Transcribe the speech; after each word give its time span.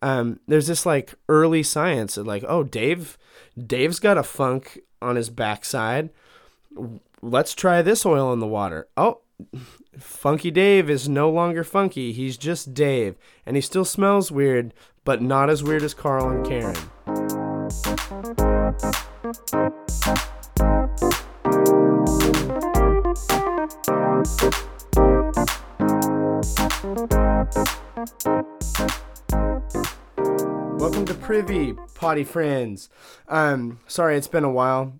Um, 0.00 0.40
there's 0.46 0.68
this 0.68 0.86
like 0.86 1.14
early 1.28 1.62
science 1.62 2.16
of 2.16 2.26
like, 2.26 2.44
oh, 2.46 2.62
Dave, 2.62 3.18
Dave's 3.56 3.98
got 3.98 4.18
a 4.18 4.22
funk 4.22 4.78
on 5.02 5.16
his 5.16 5.30
backside. 5.30 6.10
Let's 7.20 7.54
try 7.54 7.82
this 7.82 8.06
oil 8.06 8.32
in 8.32 8.40
the 8.40 8.46
water. 8.46 8.88
Oh, 8.96 9.20
Funky 9.98 10.50
Dave 10.50 10.88
is 10.90 11.08
no 11.08 11.30
longer 11.30 11.64
funky. 11.64 12.12
He's 12.12 12.36
just 12.36 12.74
Dave, 12.74 13.16
and 13.46 13.56
he 13.56 13.62
still 13.62 13.84
smells 13.84 14.30
weird, 14.30 14.74
but 15.04 15.22
not 15.22 15.50
as 15.50 15.62
weird 15.62 15.82
as 15.82 15.94
Carl 15.94 16.28
and 16.28 16.46
Karen. 16.46 16.76
Welcome 30.88 31.04
to 31.04 31.14
Privy, 31.16 31.74
potty 31.92 32.24
friends. 32.24 32.88
Um, 33.28 33.80
sorry, 33.86 34.16
it's 34.16 34.26
been 34.26 34.42
a 34.42 34.50
while. 34.50 34.94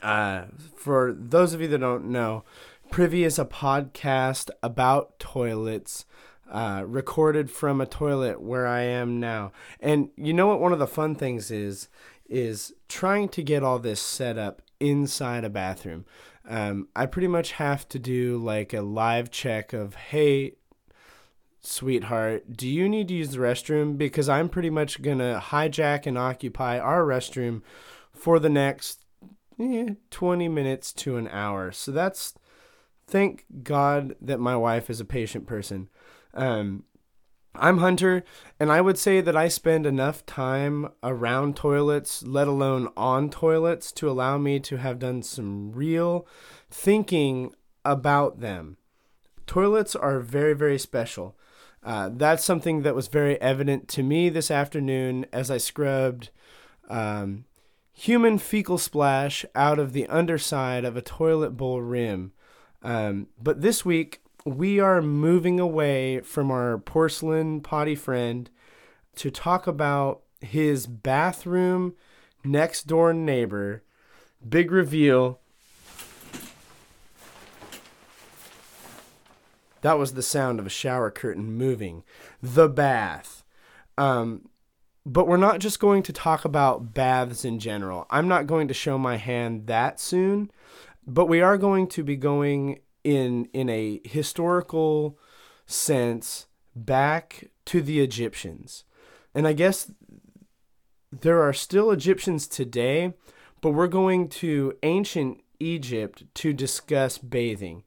Uh, 0.00 0.44
for 0.74 1.12
those 1.12 1.52
of 1.52 1.60
you 1.60 1.68
that 1.68 1.80
don't 1.80 2.06
know, 2.06 2.44
Privy 2.90 3.22
is 3.22 3.38
a 3.38 3.44
podcast 3.44 4.48
about 4.62 5.18
toilets, 5.18 6.06
uh, 6.50 6.84
recorded 6.86 7.50
from 7.50 7.78
a 7.78 7.86
toilet 7.86 8.40
where 8.40 8.66
I 8.66 8.84
am 8.84 9.20
now. 9.20 9.52
And 9.80 10.08
you 10.16 10.32
know 10.32 10.46
what? 10.46 10.60
One 10.60 10.72
of 10.72 10.78
the 10.78 10.86
fun 10.86 11.14
things 11.14 11.50
is 11.50 11.90
is 12.26 12.72
trying 12.88 13.28
to 13.28 13.42
get 13.42 13.62
all 13.62 13.78
this 13.78 14.00
set 14.00 14.38
up 14.38 14.62
inside 14.80 15.44
a 15.44 15.50
bathroom. 15.50 16.06
Um, 16.48 16.88
I 16.96 17.04
pretty 17.04 17.28
much 17.28 17.52
have 17.52 17.86
to 17.90 17.98
do 17.98 18.38
like 18.38 18.72
a 18.72 18.80
live 18.80 19.30
check 19.30 19.74
of, 19.74 19.94
hey, 19.94 20.54
sweetheart, 21.62 22.56
do 22.56 22.68
you 22.68 22.88
need 22.88 23.08
to 23.08 23.14
use 23.14 23.30
the 23.30 23.38
restroom? 23.38 23.96
Because 23.96 24.28
I'm 24.28 24.48
pretty 24.48 24.70
much 24.70 25.00
going 25.00 25.18
to 25.18 25.42
hijack 25.42 26.06
and 26.06 26.18
occupy 26.18 26.78
our 26.78 27.04
restroom 27.04 27.62
for 28.12 28.38
the 28.38 28.50
next 28.50 29.04
eh, 29.58 29.94
20 30.10 30.48
minutes 30.48 30.92
to 30.92 31.16
an 31.16 31.28
hour. 31.28 31.72
So 31.72 31.92
that's, 31.92 32.34
thank 33.06 33.46
God 33.62 34.16
that 34.20 34.40
my 34.40 34.56
wife 34.56 34.90
is 34.90 35.00
a 35.00 35.04
patient 35.04 35.46
person. 35.46 35.88
Um, 36.34 36.84
I'm 37.54 37.78
Hunter, 37.78 38.24
and 38.58 38.72
I 38.72 38.80
would 38.80 38.96
say 38.96 39.20
that 39.20 39.36
I 39.36 39.48
spend 39.48 39.84
enough 39.84 40.24
time 40.24 40.88
around 41.02 41.54
toilets, 41.54 42.22
let 42.22 42.48
alone 42.48 42.88
on 42.96 43.28
toilets, 43.28 43.92
to 43.92 44.08
allow 44.08 44.38
me 44.38 44.58
to 44.60 44.78
have 44.78 44.98
done 44.98 45.22
some 45.22 45.70
real 45.72 46.26
thinking 46.70 47.54
about 47.84 48.40
them. 48.40 48.78
Toilets 49.46 49.94
are 49.94 50.20
very, 50.20 50.54
very 50.54 50.78
special. 50.78 51.36
Uh, 51.82 52.10
that's 52.12 52.44
something 52.44 52.82
that 52.82 52.94
was 52.94 53.08
very 53.08 53.40
evident 53.40 53.88
to 53.88 54.02
me 54.02 54.28
this 54.28 54.50
afternoon 54.50 55.26
as 55.32 55.50
I 55.50 55.58
scrubbed 55.58 56.30
um, 56.88 57.44
human 57.92 58.38
fecal 58.38 58.78
splash 58.78 59.44
out 59.54 59.78
of 59.78 59.92
the 59.92 60.06
underside 60.06 60.84
of 60.84 60.96
a 60.96 61.02
toilet 61.02 61.56
bowl 61.56 61.80
rim. 61.80 62.32
Um, 62.82 63.28
but 63.40 63.62
this 63.62 63.84
week, 63.84 64.22
we 64.44 64.80
are 64.80 65.02
moving 65.02 65.60
away 65.60 66.20
from 66.20 66.50
our 66.50 66.78
porcelain 66.78 67.60
potty 67.60 67.94
friend 67.94 68.50
to 69.16 69.30
talk 69.30 69.66
about 69.66 70.22
his 70.40 70.86
bathroom 70.86 71.94
next 72.44 72.86
door 72.86 73.12
neighbor. 73.12 73.84
Big 74.48 74.72
reveal 74.72 75.40
That 79.82 79.98
was 79.98 80.14
the 80.14 80.22
sound 80.22 80.58
of 80.58 80.66
a 80.66 80.70
shower 80.70 81.10
curtain 81.10 81.52
moving. 81.52 82.02
The 82.42 82.68
bath. 82.68 83.44
Um, 83.98 84.48
but 85.04 85.26
we're 85.26 85.36
not 85.36 85.58
just 85.58 85.80
going 85.80 86.02
to 86.04 86.12
talk 86.12 86.44
about 86.44 86.94
baths 86.94 87.44
in 87.44 87.58
general. 87.58 88.06
I'm 88.08 88.28
not 88.28 88.46
going 88.46 88.68
to 88.68 88.74
show 88.74 88.96
my 88.96 89.16
hand 89.16 89.66
that 89.66 90.00
soon, 90.00 90.50
but 91.06 91.26
we 91.26 91.40
are 91.40 91.58
going 91.58 91.88
to 91.88 92.04
be 92.04 92.16
going 92.16 92.80
in 93.04 93.46
in 93.52 93.68
a 93.68 94.00
historical 94.04 95.18
sense 95.66 96.46
back 96.74 97.50
to 97.66 97.82
the 97.82 98.00
Egyptians. 98.00 98.84
And 99.34 99.46
I 99.46 99.52
guess 99.52 99.90
there 101.10 101.42
are 101.42 101.52
still 101.52 101.90
Egyptians 101.90 102.46
today, 102.46 103.14
but 103.60 103.72
we're 103.72 103.88
going 103.88 104.28
to 104.28 104.74
ancient 104.82 105.40
Egypt 105.58 106.24
to 106.34 106.52
discuss 106.52 107.18
bathing. 107.18 107.82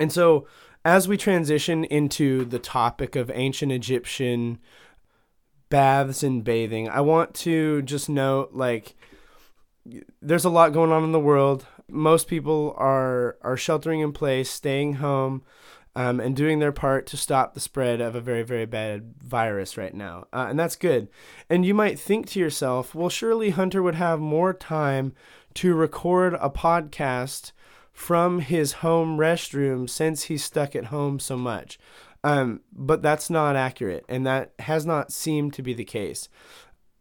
And 0.00 0.12
so 0.12 0.46
as 0.84 1.06
we 1.06 1.16
transition 1.16 1.84
into 1.84 2.44
the 2.44 2.58
topic 2.58 3.16
of 3.16 3.30
ancient 3.34 3.72
Egyptian 3.72 4.58
baths 5.68 6.22
and 6.22 6.44
bathing, 6.44 6.88
I 6.88 7.00
want 7.00 7.34
to 7.34 7.82
just 7.82 8.08
note 8.08 8.50
like 8.52 8.94
there's 10.20 10.44
a 10.44 10.50
lot 10.50 10.72
going 10.72 10.92
on 10.92 11.04
in 11.04 11.12
the 11.12 11.20
world. 11.20 11.66
Most 11.88 12.28
people 12.28 12.74
are 12.76 13.36
are 13.42 13.56
sheltering 13.56 14.00
in 14.00 14.12
place, 14.12 14.50
staying 14.50 14.94
home, 14.94 15.42
um, 15.94 16.20
and 16.20 16.34
doing 16.34 16.58
their 16.58 16.72
part 16.72 17.06
to 17.08 17.16
stop 17.16 17.54
the 17.54 17.60
spread 17.60 18.00
of 18.00 18.14
a 18.14 18.20
very 18.20 18.42
very 18.42 18.66
bad 18.66 19.14
virus 19.22 19.76
right 19.76 19.94
now, 19.94 20.26
uh, 20.32 20.46
and 20.48 20.58
that's 20.58 20.76
good. 20.76 21.08
And 21.48 21.64
you 21.64 21.74
might 21.74 21.98
think 21.98 22.26
to 22.28 22.40
yourself, 22.40 22.94
well, 22.94 23.08
surely 23.08 23.50
Hunter 23.50 23.82
would 23.82 23.96
have 23.96 24.20
more 24.20 24.52
time 24.52 25.14
to 25.54 25.74
record 25.74 26.34
a 26.34 26.50
podcast 26.50 27.52
from 27.92 28.40
his 28.40 28.72
home 28.74 29.18
restroom 29.18 29.88
since 29.88 30.24
he's 30.24 30.44
stuck 30.44 30.74
at 30.74 30.86
home 30.86 31.18
so 31.18 31.36
much. 31.36 31.78
Um, 32.24 32.60
but 32.72 33.02
that's 33.02 33.30
not 33.30 33.56
accurate, 33.56 34.04
and 34.08 34.26
that 34.26 34.52
has 34.60 34.86
not 34.86 35.12
seemed 35.12 35.54
to 35.54 35.62
be 35.62 35.74
the 35.74 35.84
case. 35.84 36.28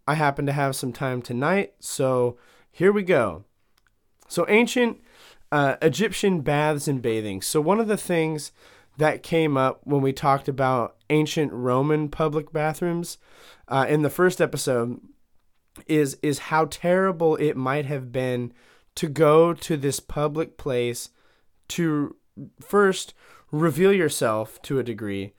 I 0.07 0.15
happen 0.15 0.45
to 0.47 0.51
have 0.51 0.75
some 0.75 0.91
time 0.91 1.21
tonight, 1.21 1.73
so 1.79 2.37
here 2.71 2.91
we 2.91 3.03
go. 3.03 3.45
So, 4.27 4.45
ancient 4.49 4.99
uh, 5.51 5.75
Egyptian 5.81 6.41
baths 6.41 6.87
and 6.87 7.01
bathing. 7.01 7.41
So, 7.41 7.61
one 7.61 7.79
of 7.79 7.87
the 7.87 7.97
things 7.97 8.51
that 8.97 9.23
came 9.23 9.57
up 9.57 9.81
when 9.83 10.01
we 10.01 10.11
talked 10.11 10.47
about 10.47 10.95
ancient 11.09 11.51
Roman 11.53 12.09
public 12.09 12.51
bathrooms 12.51 13.17
uh, 13.67 13.85
in 13.87 14.01
the 14.01 14.09
first 14.09 14.41
episode 14.41 14.99
is 15.87 16.17
is 16.21 16.39
how 16.39 16.65
terrible 16.65 17.35
it 17.35 17.55
might 17.55 17.85
have 17.85 18.11
been 18.11 18.53
to 18.95 19.07
go 19.07 19.53
to 19.53 19.77
this 19.77 19.99
public 19.99 20.57
place 20.57 21.09
to 21.69 22.15
first 22.59 23.13
reveal 23.51 23.93
yourself 23.93 24.61
to 24.61 24.79
a 24.79 24.83
degree 24.83 25.33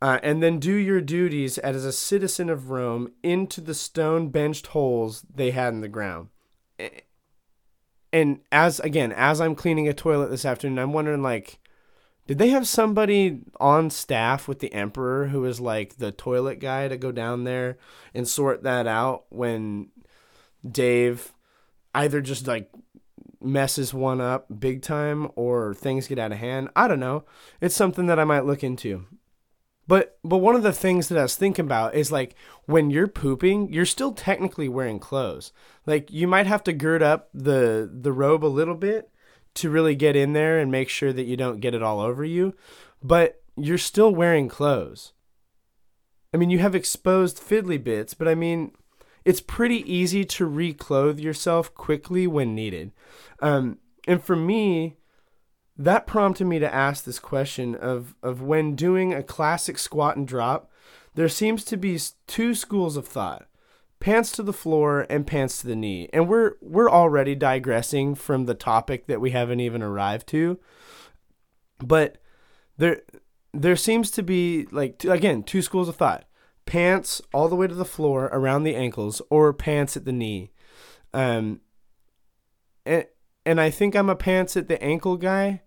uh, 0.00 0.18
and 0.22 0.42
then 0.42 0.58
do 0.58 0.72
your 0.72 1.00
duties 1.00 1.58
as 1.58 1.84
a 1.84 1.92
citizen 1.92 2.48
of 2.48 2.70
Rome 2.70 3.12
into 3.22 3.60
the 3.60 3.74
stone 3.74 4.28
benched 4.28 4.68
holes 4.68 5.24
they 5.34 5.50
had 5.50 5.74
in 5.74 5.80
the 5.80 5.88
ground. 5.88 6.28
And 8.12 8.40
as 8.52 8.80
again, 8.80 9.12
as 9.12 9.40
I'm 9.40 9.54
cleaning 9.54 9.88
a 9.88 9.92
toilet 9.92 10.30
this 10.30 10.44
afternoon, 10.44 10.78
I'm 10.78 10.92
wondering 10.92 11.22
like, 11.22 11.58
did 12.26 12.38
they 12.38 12.50
have 12.50 12.68
somebody 12.68 13.40
on 13.58 13.90
staff 13.90 14.46
with 14.46 14.60
the 14.60 14.72
emperor 14.72 15.28
who 15.28 15.40
was 15.40 15.60
like 15.60 15.96
the 15.96 16.12
toilet 16.12 16.60
guy 16.60 16.86
to 16.86 16.96
go 16.96 17.10
down 17.10 17.44
there 17.44 17.78
and 18.14 18.28
sort 18.28 18.62
that 18.62 18.86
out 18.86 19.24
when 19.30 19.88
Dave 20.68 21.32
either 21.94 22.20
just 22.20 22.46
like 22.46 22.70
messes 23.40 23.94
one 23.94 24.20
up 24.20 24.46
big 24.58 24.82
time 24.82 25.30
or 25.36 25.74
things 25.74 26.08
get 26.08 26.18
out 26.18 26.32
of 26.32 26.38
hand. 26.38 26.68
I 26.74 26.88
don't 26.88 27.00
know. 27.00 27.24
It's 27.60 27.74
something 27.74 28.06
that 28.06 28.18
I 28.18 28.24
might 28.24 28.44
look 28.44 28.64
into. 28.64 29.06
But 29.86 30.18
but 30.22 30.38
one 30.38 30.54
of 30.54 30.62
the 30.62 30.72
things 30.72 31.08
that 31.08 31.18
I 31.18 31.22
was 31.22 31.34
thinking 31.34 31.64
about 31.64 31.94
is 31.94 32.12
like 32.12 32.34
when 32.66 32.90
you're 32.90 33.08
pooping, 33.08 33.72
you're 33.72 33.86
still 33.86 34.12
technically 34.12 34.68
wearing 34.68 34.98
clothes. 34.98 35.50
Like 35.86 36.12
you 36.12 36.28
might 36.28 36.46
have 36.46 36.62
to 36.64 36.72
gird 36.74 37.02
up 37.02 37.30
the 37.32 37.90
the 37.90 38.12
robe 38.12 38.44
a 38.44 38.46
little 38.46 38.74
bit 38.74 39.10
to 39.54 39.70
really 39.70 39.94
get 39.94 40.14
in 40.14 40.34
there 40.34 40.58
and 40.58 40.70
make 40.70 40.90
sure 40.90 41.12
that 41.12 41.24
you 41.24 41.36
don't 41.36 41.60
get 41.60 41.74
it 41.74 41.82
all 41.82 42.00
over 42.00 42.22
you, 42.22 42.54
but 43.02 43.42
you're 43.56 43.78
still 43.78 44.14
wearing 44.14 44.48
clothes. 44.48 45.14
I 46.34 46.36
mean, 46.36 46.50
you 46.50 46.58
have 46.58 46.74
exposed 46.74 47.38
fiddly 47.38 47.82
bits, 47.82 48.12
but 48.12 48.28
I 48.28 48.34
mean, 48.34 48.72
it's 49.24 49.40
pretty 49.40 49.90
easy 49.92 50.24
to 50.24 50.46
reclothe 50.46 51.18
yourself 51.18 51.74
quickly 51.74 52.26
when 52.26 52.54
needed. 52.54 52.92
Um, 53.40 53.78
and 54.06 54.22
for 54.22 54.36
me, 54.36 54.96
that 55.76 56.06
prompted 56.06 56.46
me 56.46 56.58
to 56.58 56.74
ask 56.74 57.04
this 57.04 57.18
question 57.18 57.74
of, 57.74 58.14
of 58.22 58.42
when 58.42 58.74
doing 58.74 59.12
a 59.12 59.22
classic 59.22 59.78
squat 59.78 60.16
and 60.16 60.26
drop, 60.26 60.70
there 61.14 61.28
seems 61.28 61.64
to 61.64 61.76
be 61.76 61.98
two 62.26 62.54
schools 62.54 62.96
of 62.96 63.06
thought 63.06 63.48
pants 64.00 64.30
to 64.32 64.42
the 64.42 64.52
floor 64.52 65.06
and 65.10 65.26
pants 65.26 65.60
to 65.60 65.66
the 65.66 65.76
knee. 65.76 66.08
And 66.12 66.28
we're 66.28 66.54
we're 66.60 66.90
already 66.90 67.34
digressing 67.34 68.14
from 68.14 68.46
the 68.46 68.54
topic 68.54 69.06
that 69.06 69.20
we 69.20 69.30
haven't 69.30 69.60
even 69.60 69.82
arrived 69.82 70.28
to. 70.28 70.58
But 71.84 72.18
there 72.76 73.02
there 73.52 73.76
seems 73.76 74.10
to 74.12 74.22
be 74.22 74.66
like 74.70 75.04
again 75.04 75.42
two 75.42 75.62
schools 75.62 75.88
of 75.88 75.96
thought 75.96 76.27
pants 76.68 77.22
all 77.32 77.48
the 77.48 77.56
way 77.56 77.66
to 77.66 77.74
the 77.74 77.84
floor 77.84 78.28
around 78.30 78.62
the 78.62 78.76
ankles 78.76 79.22
or 79.30 79.52
pants 79.52 79.96
at 79.96 80.04
the 80.04 80.12
knee. 80.12 80.52
Um, 81.14 81.62
and, 82.84 83.06
and 83.46 83.60
I 83.60 83.70
think 83.70 83.96
I'm 83.96 84.10
a 84.10 84.14
pants 84.14 84.56
at 84.56 84.68
the 84.68 84.80
ankle 84.82 85.16
guy 85.16 85.62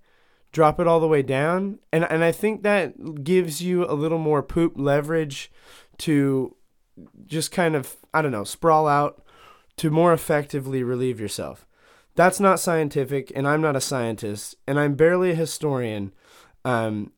drop 0.51 0.80
it 0.80 0.88
all 0.88 1.00
the 1.00 1.07
way 1.07 1.21
down. 1.21 1.80
And 1.92 2.06
and 2.09 2.24
I 2.24 2.31
think 2.31 2.63
that 2.63 3.24
gives 3.24 3.62
you 3.62 3.86
a 3.86 3.94
little 3.94 4.18
more 4.18 4.44
poop 4.44 4.74
leverage 4.75 5.51
to 6.00 6.56
just 7.25 7.51
kind 7.51 7.75
of, 7.75 7.98
I 8.13 8.21
don't 8.21 8.31
know, 8.31 8.44
sprawl 8.44 8.88
out 8.88 9.24
to 9.77 9.89
more 9.89 10.13
effectively 10.13 10.83
relieve 10.83 11.19
yourself. 11.19 11.65
That's 12.15 12.39
not 12.39 12.59
scientific, 12.59 13.31
and 13.33 13.48
I'm 13.48 13.62
not 13.62 13.77
a 13.77 13.81
scientist, 13.81 14.56
and 14.68 14.77
I'm 14.77 14.95
barely 14.95 15.31
a 15.31 15.36
historian. 15.36 16.13
Um, 16.65 17.13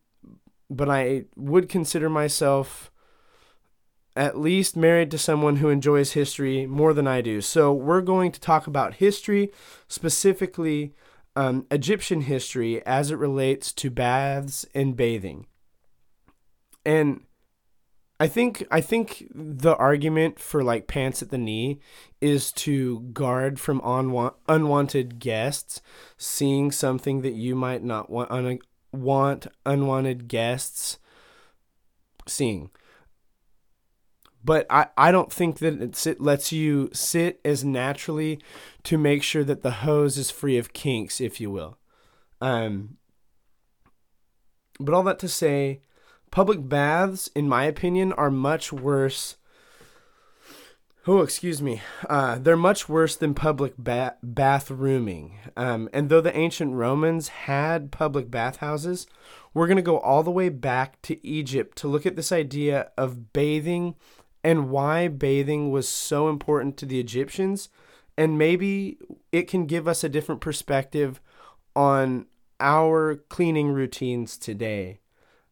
but 0.70 0.90
I 0.90 1.26
would 1.36 1.68
consider 1.68 2.10
myself 2.10 2.92
at 4.16 4.40
least 4.40 4.78
married 4.78 5.10
to 5.12 5.18
someone 5.18 5.58
who 5.58 5.70
enjoys 5.70 6.14
history 6.14 6.66
more 6.66 6.94
than 6.94 7.08
I 7.08 7.22
do. 7.22 7.42
So 7.42 7.74
we're 7.74 8.02
going 8.02 8.32
to 8.32 8.40
talk 8.40 8.68
about 8.68 8.96
history, 8.96 9.52
specifically 9.88 10.94
um, 11.36 11.66
Egyptian 11.72 12.22
history 12.22 12.86
as 12.86 13.12
it 13.12 13.18
relates 13.18 13.74
to 13.74 13.90
baths 13.90 14.66
and 14.76 14.96
bathing. 14.96 15.48
And 16.86 17.22
I 18.20 18.28
think 18.28 18.66
I 18.70 18.82
think 18.82 19.28
the 19.34 19.76
argument 19.76 20.40
for 20.40 20.64
like 20.64 20.88
pants 20.88 21.22
at 21.22 21.30
the 21.30 21.38
knee 21.38 21.80
is 22.22 22.52
to 22.54 23.02
guard 23.12 23.60
from 23.60 23.82
unwa- 23.82 24.36
unwanted 24.48 25.20
guests 25.20 25.82
seeing 26.18 26.72
something 26.72 27.22
that 27.22 27.34
you 27.34 27.56
might 27.56 27.84
not 27.84 28.10
want 28.10 28.32
un- 28.32 28.60
want 28.92 29.48
unwanted 29.66 30.28
guests 30.28 31.00
seeing. 32.28 32.70
But 34.44 34.66
I, 34.70 34.88
I 34.98 35.12
don't 35.12 35.32
think 35.32 35.60
that 35.60 36.06
it 36.06 36.22
lets 36.22 36.52
you 36.52 36.90
sit 36.92 37.40
as 37.46 37.64
naturally 37.64 38.40
to 38.84 38.98
make 38.98 39.24
sure 39.24 39.44
that 39.44 39.62
the 39.62 39.72
hose 39.72 40.18
is 40.18 40.32
free 40.32 40.58
of 40.58 40.74
kinks, 40.74 41.22
if 41.22 41.40
you 41.40 41.50
will. 41.50 41.78
Um, 42.42 42.98
but 44.80 44.94
all 44.94 45.04
that 45.04 45.20
to 45.20 45.30
say, 45.30 45.82
public 46.30 46.68
baths, 46.68 47.30
in 47.36 47.48
my 47.48 47.64
opinion, 47.66 48.12
are 48.14 48.32
much 48.32 48.74
worse. 48.74 49.38
Oh, 51.08 51.22
excuse 51.22 51.62
me. 51.62 51.82
Uh, 52.10 52.38
they're 52.40 52.58
much 52.58 52.90
worse 52.90 53.16
than 53.16 53.34
public 53.34 53.76
ba- 53.78 54.16
bathrooming. 54.24 55.38
Um, 55.56 55.90
and 55.94 56.10
though 56.10 56.22
the 56.22 56.36
ancient 56.36 56.74
Romans 56.74 57.28
had 57.30 57.92
public 57.92 58.32
bathhouses, 58.32 59.06
we're 59.54 59.68
going 59.68 59.78
to 59.78 59.82
go 59.82 60.00
all 60.00 60.24
the 60.24 60.32
way 60.32 60.50
back 60.50 61.02
to 61.04 61.26
Egypt 61.26 61.78
to 61.78 61.88
look 61.88 62.06
at 62.06 62.16
this 62.16 62.32
idea 62.32 62.92
of 62.98 63.32
bathing 63.32 63.96
and 64.44 64.70
why 64.70 65.08
bathing 65.08 65.72
was 65.72 65.88
so 65.88 66.30
important 66.30 66.78
to 66.78 66.86
the 66.86 67.00
Egyptians. 67.00 67.70
And 68.18 68.38
maybe 68.38 68.98
it 69.32 69.48
can 69.48 69.66
give 69.66 69.88
us 69.88 70.04
a 70.04 70.10
different 70.10 70.42
perspective 70.42 71.20
on 71.76 72.28
our 72.60 73.16
cleaning 73.30 73.72
routines 73.72 74.38
today. 74.38 75.00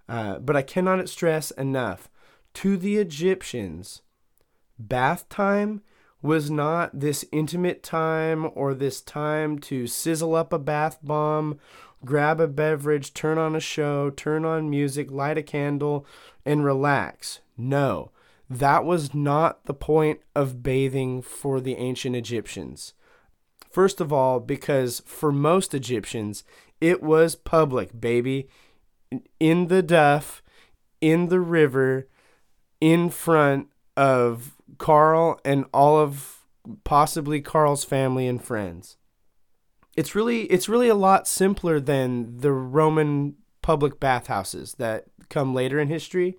Uh, 0.08 0.40
but 0.40 0.56
I 0.56 0.62
cannot 0.62 1.08
stress 1.10 1.52
enough 1.52 2.10
to 2.56 2.78
the 2.78 2.98
Egyptians, 2.98 4.02
bath 4.78 5.28
time 5.30 5.82
was 6.22 6.52
not 6.52 7.00
this 7.00 7.26
intimate 7.32 7.82
time 7.82 8.50
or 8.54 8.74
this 8.74 9.02
time 9.02 9.58
to 9.58 9.88
sizzle 9.88 10.36
up 10.36 10.54
a 10.54 10.60
bath 10.60 11.00
bomb, 11.02 11.60
grab 12.06 12.40
a 12.40 12.48
beverage, 12.48 13.14
turn 13.14 13.38
on 13.38 13.56
a 13.56 13.60
show, 13.60 14.10
turn 14.10 14.46
on 14.46 14.70
music, 14.70 15.10
light 15.10 15.38
a 15.38 15.44
candle, 15.44 16.06
and 16.46 16.64
relax. 16.64 17.40
No, 17.58 18.12
that 18.58 18.84
was 18.84 19.14
not 19.14 19.66
the 19.66 19.74
point 19.74 20.20
of 20.36 20.62
bathing 20.62 21.22
for 21.22 21.62
the 21.62 21.76
ancient 21.76 22.16
Egyptians. 22.16 22.94
First 23.70 24.02
of 24.02 24.12
all, 24.12 24.40
because 24.40 25.02
for 25.06 25.32
most 25.32 25.74
Egyptians, 25.74 26.44
it 26.82 27.02
was 27.02 27.36
public, 27.36 28.00
baby 28.00 28.50
in 29.40 29.68
the 29.68 29.82
duff, 29.82 30.42
in 31.00 31.28
the 31.28 31.40
river, 31.40 32.08
in 32.80 33.10
front 33.10 33.68
of 33.98 34.56
Carl 34.78 35.40
and 35.44 35.66
all 35.74 35.98
of 35.98 36.40
possibly 36.84 37.42
Carl's 37.42 37.84
family 37.84 38.28
and 38.28 38.44
friends. 38.44 38.98
It's 39.98 40.16
really 40.16 40.44
it's 40.44 40.70
really 40.70 40.88
a 40.88 40.96
lot 40.96 41.28
simpler 41.28 41.80
than 41.80 42.38
the 42.38 42.52
Roman 42.52 43.36
public 43.62 44.00
bathhouses 44.00 44.76
that 44.76 45.06
come 45.30 45.54
later 45.54 45.80
in 45.80 45.90
history. 45.90 46.38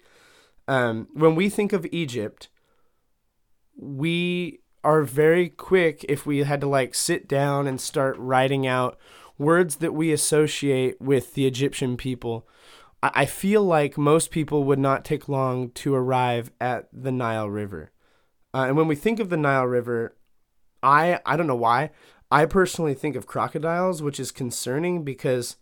Um, 0.68 1.08
when 1.12 1.34
we 1.34 1.48
think 1.48 1.72
of 1.72 1.86
Egypt, 1.92 2.48
we 3.76 4.60
are 4.84 5.02
very 5.02 5.48
quick 5.48 6.04
if 6.08 6.26
we 6.26 6.38
had 6.38 6.60
to 6.60 6.66
like 6.66 6.94
sit 6.94 7.28
down 7.28 7.66
and 7.66 7.80
start 7.80 8.16
writing 8.18 8.66
out 8.66 8.98
words 9.38 9.76
that 9.76 9.92
we 9.92 10.12
associate 10.12 11.00
with 11.00 11.34
the 11.34 11.46
Egyptian 11.46 11.96
people 11.96 12.46
I 13.02 13.26
feel 13.26 13.64
like 13.64 13.98
most 13.98 14.30
people 14.30 14.62
would 14.64 14.78
not 14.78 15.04
take 15.04 15.28
long 15.28 15.70
to 15.70 15.94
arrive 15.94 16.52
at 16.60 16.88
the 16.92 17.10
Nile 17.10 17.50
River. 17.50 17.90
Uh, 18.54 18.66
and 18.68 18.76
when 18.76 18.86
we 18.86 18.94
think 18.94 19.18
of 19.18 19.28
the 19.28 19.36
Nile 19.36 19.66
River, 19.66 20.16
I 20.82 21.20
I 21.26 21.36
don't 21.36 21.48
know 21.48 21.56
why. 21.56 21.90
I 22.30 22.46
personally 22.46 22.94
think 22.94 23.16
of 23.16 23.26
crocodiles, 23.26 24.02
which 24.02 24.20
is 24.20 24.30
concerning 24.30 25.02
because 25.02 25.56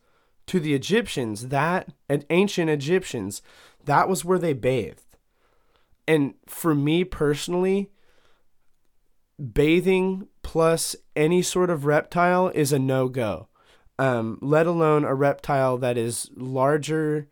to 0.48 0.60
the 0.60 0.74
Egyptians, 0.74 1.48
that 1.48 1.88
and 2.10 2.26
ancient 2.28 2.68
Egyptians, 2.68 3.40
that 3.84 4.08
was 4.08 4.24
where 4.24 4.38
they 4.38 4.52
bathed. 4.52 5.16
And 6.06 6.34
for 6.46 6.74
me 6.74 7.04
personally, 7.04 7.90
bathing 9.52 10.28
plus 10.42 10.96
any 11.14 11.42
sort 11.42 11.70
of 11.70 11.84
reptile 11.84 12.48
is 12.48 12.72
a 12.72 12.78
no 12.78 13.08
go 13.08 13.48
um, 14.00 14.38
let 14.40 14.66
alone 14.66 15.04
a 15.04 15.14
reptile 15.14 15.76
that 15.76 15.98
is 15.98 16.30
larger 16.34 17.28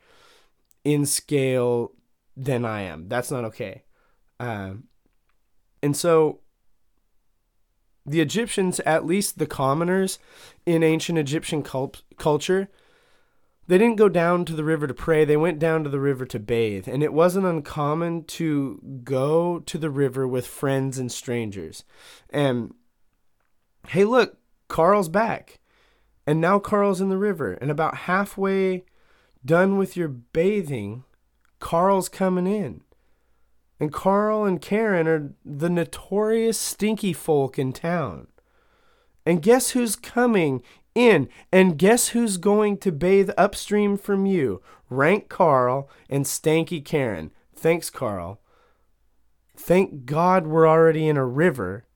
in 0.85 1.07
scale 1.07 1.93
than 2.37 2.67
I 2.67 2.83
am. 2.83 3.09
That's 3.09 3.31
not 3.31 3.45
okay. 3.47 3.85
Um, 4.39 4.85
and 5.83 5.97
so 5.97 6.41
the 8.05 8.21
Egyptians, 8.21 8.81
at 8.81 9.07
least 9.07 9.39
the 9.39 9.47
commoners 9.47 10.19
in 10.67 10.83
ancient 10.83 11.19
Egyptian 11.19 11.63
cult- 11.63 12.03
culture, 12.19 12.69
they 13.69 13.77
didn't 13.77 13.97
go 13.97 14.09
down 14.09 14.47
to 14.47 14.55
the 14.55 14.65
river 14.65 14.87
to 14.87 14.95
pray, 14.95 15.25
they 15.25 15.37
went 15.37 15.59
down 15.59 15.85
to 15.85 15.91
the 15.91 16.01
river 16.01 16.25
to 16.27 16.39
bathe. 16.39 16.89
And 16.89 17.03
it 17.03 17.13
wasn't 17.13 17.47
uncommon 17.47 18.25
to 18.25 18.81
go 19.05 19.61
to 19.61 19.79
the 19.79 19.91
river 19.91 20.27
with 20.27 20.47
friends 20.47 20.99
and 20.99 21.13
strangers. 21.13 21.85
And 22.31 22.75
hey, 23.89 24.05
look, 24.05 24.39
Carl's 24.69 25.11
back. 25.11 25.61
And 26.27 26.41
now 26.41 26.59
Carl's 26.59 27.01
in 27.01 27.11
the 27.11 27.19
river. 27.19 27.53
And 27.55 27.71
about 27.71 27.99
halfway 27.99 28.85
done 29.45 29.77
with 29.77 29.97
your 29.97 30.09
bathing, 30.09 31.05
Carl's 31.61 32.09
coming 32.09 32.47
in. 32.47 32.83
And 33.79 33.93
Carl 33.93 34.45
and 34.45 34.61
Karen 34.61 35.07
are 35.07 35.35
the 35.45 35.71
notorious 35.71 36.59
stinky 36.59 37.13
folk 37.13 37.59
in 37.59 37.73
town. 37.73 38.29
And 39.27 39.43
guess 39.43 39.71
who's 39.71 39.95
coming 39.95 40.63
in? 40.99 41.29
And 41.53 41.79
guess 41.79 42.09
who's 42.09 42.37
going 42.37 42.79
to 42.79 42.93
bathe 42.93 43.31
upstream 43.39 43.97
from 43.97 44.27
you? 44.27 44.63
Rank 44.91 45.29
Carl 45.29 45.89
and 46.09 46.25
Stanky 46.25 46.85
Karen. 46.85 47.31
Thanks, 47.55 47.91
Carl. 47.91 48.41
Thank 49.57 50.07
God 50.07 50.47
we're 50.47 50.69
already 50.69 51.09
in 51.09 51.17
a 51.17 51.27
river, 51.27 51.87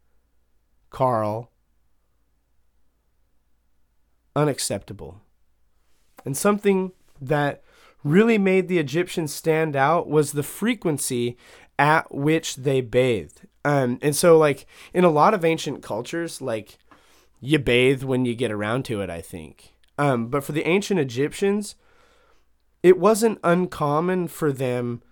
Carl 0.91 1.53
unacceptable. 4.35 5.21
And 6.25 6.37
something 6.37 6.93
that 7.21 7.63
really 8.05 8.39
made 8.39 8.69
the 8.69 8.79
Egyptians 8.79 9.33
stand 9.33 9.77
out 9.77 10.09
was 10.09 10.33
the 10.33 10.43
frequency 10.43 11.37
at 11.79 12.13
which 12.15 12.57
they 12.57 12.81
bathed. 12.81 13.43
Um, 13.65 13.99
and 14.03 14.15
so, 14.17 14.37
like, 14.39 14.67
in 14.93 15.05
a 15.05 15.11
lot 15.11 15.35
of 15.35 15.45
ancient 15.45 15.83
cultures, 15.83 16.41
like, 16.41 16.79
you 17.45 17.59
bathe 17.59 18.05
when 18.05 18.25
you 18.25 18.37
get 18.37 18.53
around 18.53 18.85
to 18.85 19.01
it, 19.03 19.11
I 19.11 19.21
think. 19.21 19.75
Um, 19.99 20.29
but 20.29 20.45
for 20.45 20.53
the 20.53 20.65
ancient 20.65 21.01
Egyptians, 21.01 21.75
it 22.85 22.99
wasn't 22.99 23.41
uncommon 23.43 24.29
for 24.29 24.53
them 24.53 25.03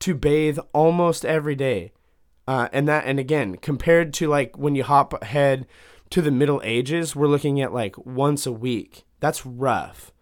to 0.00 0.14
bathe 0.14 0.58
almost 0.72 1.26
every 1.26 1.54
day. 1.54 1.92
Uh, 2.46 2.68
and 2.72 2.88
that, 2.88 3.04
and 3.04 3.20
again, 3.20 3.56
compared 3.56 4.14
to 4.14 4.26
like 4.26 4.56
when 4.56 4.74
you 4.74 4.82
hop 4.82 5.22
ahead 5.22 5.66
to 6.08 6.22
the 6.22 6.30
Middle 6.30 6.62
Ages, 6.64 7.14
we're 7.14 7.28
looking 7.28 7.60
at 7.60 7.74
like 7.74 7.96
once 8.06 8.46
a 8.46 8.52
week. 8.52 9.04
That's 9.20 9.44
rough. 9.44 10.12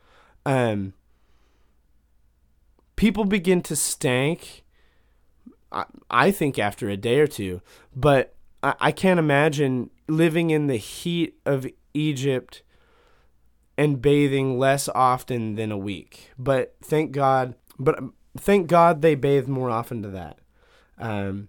Um, 0.44 0.92
people 2.96 3.24
begin 3.24 3.62
to 3.62 3.76
stank. 3.76 4.64
I, 5.70 5.84
I 6.10 6.30
think 6.32 6.58
after 6.58 6.88
a 6.88 6.96
day 6.96 7.20
or 7.20 7.28
two, 7.28 7.60
but 7.94 8.34
I, 8.60 8.74
I 8.80 8.92
can't 8.92 9.20
imagine 9.20 9.90
living 10.08 10.50
in 10.50 10.66
the 10.66 10.76
heat 10.76 11.38
of 11.44 11.66
Egypt 11.94 12.62
and 13.78 14.00
bathing 14.00 14.58
less 14.58 14.88
often 14.88 15.54
than 15.54 15.70
a 15.70 15.78
week. 15.78 16.30
But 16.38 16.76
thank 16.82 17.12
God, 17.12 17.54
but 17.78 17.98
thank 18.36 18.68
God 18.68 19.02
they 19.02 19.14
bathe 19.14 19.48
more 19.48 19.70
often 19.70 20.02
to 20.02 20.08
that. 20.10 20.38
Um, 20.98 21.48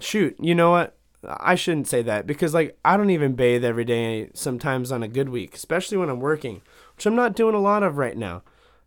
shoot, 0.00 0.36
you 0.40 0.54
know 0.54 0.70
what? 0.70 0.96
I 1.26 1.56
shouldn't 1.56 1.88
say 1.88 2.02
that 2.02 2.26
because 2.26 2.54
like 2.54 2.78
I 2.84 2.96
don't 2.96 3.10
even 3.10 3.34
bathe 3.34 3.64
every 3.64 3.84
day 3.84 4.30
sometimes 4.34 4.92
on 4.92 5.02
a 5.02 5.08
good 5.08 5.28
week, 5.28 5.54
especially 5.54 5.98
when 5.98 6.08
I'm 6.08 6.20
working, 6.20 6.62
which 6.94 7.06
I'm 7.06 7.16
not 7.16 7.34
doing 7.34 7.54
a 7.54 7.60
lot 7.60 7.82
of 7.82 7.98
right 7.98 8.16
now. 8.16 8.42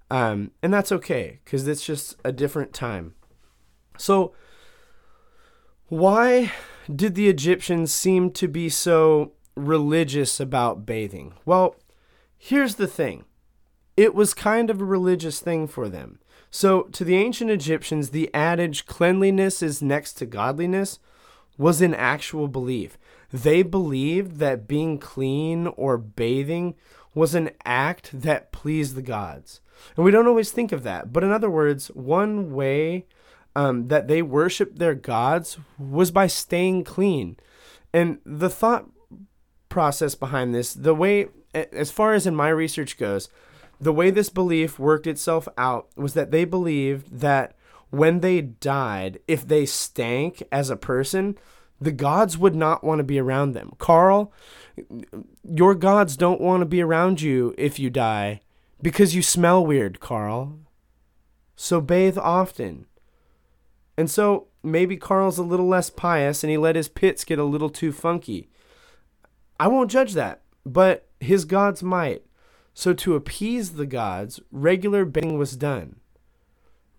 Um, 0.10 0.51
and 0.62 0.74
that's 0.74 0.92
okay 0.92 1.40
because 1.44 1.68
it's 1.68 1.86
just 1.86 2.16
a 2.24 2.32
different 2.32 2.74
time. 2.74 3.16
So, 3.98 4.34
why 5.92 6.54
did 6.94 7.16
the 7.16 7.28
Egyptians 7.28 7.94
seem 7.94 8.32
to 8.32 8.48
be 8.48 8.70
so 8.70 9.34
religious 9.58 10.40
about 10.40 10.86
bathing? 10.86 11.34
Well, 11.44 11.76
here's 12.38 12.76
the 12.76 12.88
thing 12.88 13.26
it 13.98 14.16
was 14.16 14.34
kind 14.34 14.70
of 14.70 14.80
a 14.80 14.86
religious 14.86 15.42
thing 15.42 15.68
for 15.68 15.90
them. 15.90 16.20
So, 16.50 16.84
to 16.84 17.04
the 17.04 17.18
ancient 17.18 17.52
Egyptians, 17.52 18.12
the 18.12 18.34
adage 18.34 18.86
cleanliness 18.86 19.62
is 19.62 19.82
next 19.82 20.14
to 20.14 20.26
godliness 20.26 20.98
was 21.58 21.82
an 21.82 21.94
actual 21.94 22.48
belief. 22.48 22.98
They 23.34 23.62
believed 23.62 24.38
that 24.38 24.70
being 24.70 24.98
clean 24.98 25.68
or 25.68 25.98
bathing 25.98 26.76
was 27.14 27.36
an 27.36 27.50
act 27.66 28.12
that 28.14 28.54
pleased 28.54 28.96
the 28.96 29.02
gods. 29.02 29.60
And 29.98 30.06
we 30.06 30.12
don't 30.12 30.28
always 30.28 30.52
think 30.52 30.72
of 30.72 30.84
that. 30.84 31.12
But 31.12 31.26
in 31.26 31.34
other 31.34 31.50
words, 31.50 31.88
one 31.88 32.54
way 32.54 33.08
um, 33.55 33.88
that 33.88 34.08
they 34.08 34.22
worshiped 34.22 34.79
their 34.79 34.96
gods 34.96 35.58
was 35.77 36.12
by 36.12 36.27
staying 36.27 36.84
clean. 36.84 37.38
And 37.93 38.20
the 38.25 38.50
thought 38.50 38.89
process 39.70 40.15
behind 40.15 40.53
this, 40.53 40.74
the 40.74 40.96
way, 40.96 41.27
as 41.53 41.91
far 41.91 42.13
as 42.13 42.25
in 42.25 42.36
my 42.36 42.50
research 42.50 42.98
goes, 42.98 43.29
the 43.79 43.93
way 43.93 44.12
this 44.12 44.29
belief 44.29 44.77
worked 44.77 45.08
itself 45.08 45.48
out 45.58 45.88
was 45.96 46.13
that 46.13 46.31
they 46.31 46.46
believed 46.46 47.20
that 47.20 47.55
when 47.89 48.22
they 48.22 48.39
died, 48.41 49.20
if 49.27 49.46
they 49.46 49.65
stank 49.65 50.43
as 50.51 50.70
a 50.70 50.77
person, 50.77 51.38
the 51.79 51.91
gods 51.91 52.38
would 52.38 52.55
not 52.55 52.84
want 52.84 53.00
to 53.00 53.03
be 53.03 53.20
around 53.20 53.53
them. 53.53 53.74
Carl, 53.79 54.31
your 55.43 55.75
gods 55.75 56.15
don't 56.15 56.39
want 56.39 56.62
to 56.62 56.65
be 56.65 56.81
around 56.81 57.22
you 57.22 57.55
if 57.58 57.79
you 57.79 57.89
die 57.89 58.39
because 58.81 59.15
you 59.15 59.22
smell 59.22 59.65
weird, 59.65 60.00
Carl. 60.00 60.60
So 61.55 61.81
bathe 61.81 62.17
often. 62.17 62.86
And 63.98 64.10
so 64.10 64.48
maybe 64.64 64.98
Carl's 64.98 65.38
a 65.38 65.44
little 65.44 65.68
less 65.68 65.90
pious 65.90 66.44
and 66.44 66.52
he 66.52 66.58
let 66.58 66.76
his 66.76 66.88
pits 66.88 67.24
get 67.24 67.40
a 67.40 67.44
little 67.44 67.70
too 67.70 67.92
funky. 67.92 68.50
I 69.60 69.68
won't 69.68 69.92
judge 69.92 70.14
that, 70.14 70.42
but 70.66 71.08
his 71.20 71.46
gods 71.46 71.84
might. 71.84 72.24
So 72.74 72.94
to 72.94 73.16
appease 73.16 73.72
the 73.72 73.86
gods, 73.86 74.40
regular 74.52 75.06
bathing 75.06 75.38
was 75.38 75.56
done. 75.56 75.98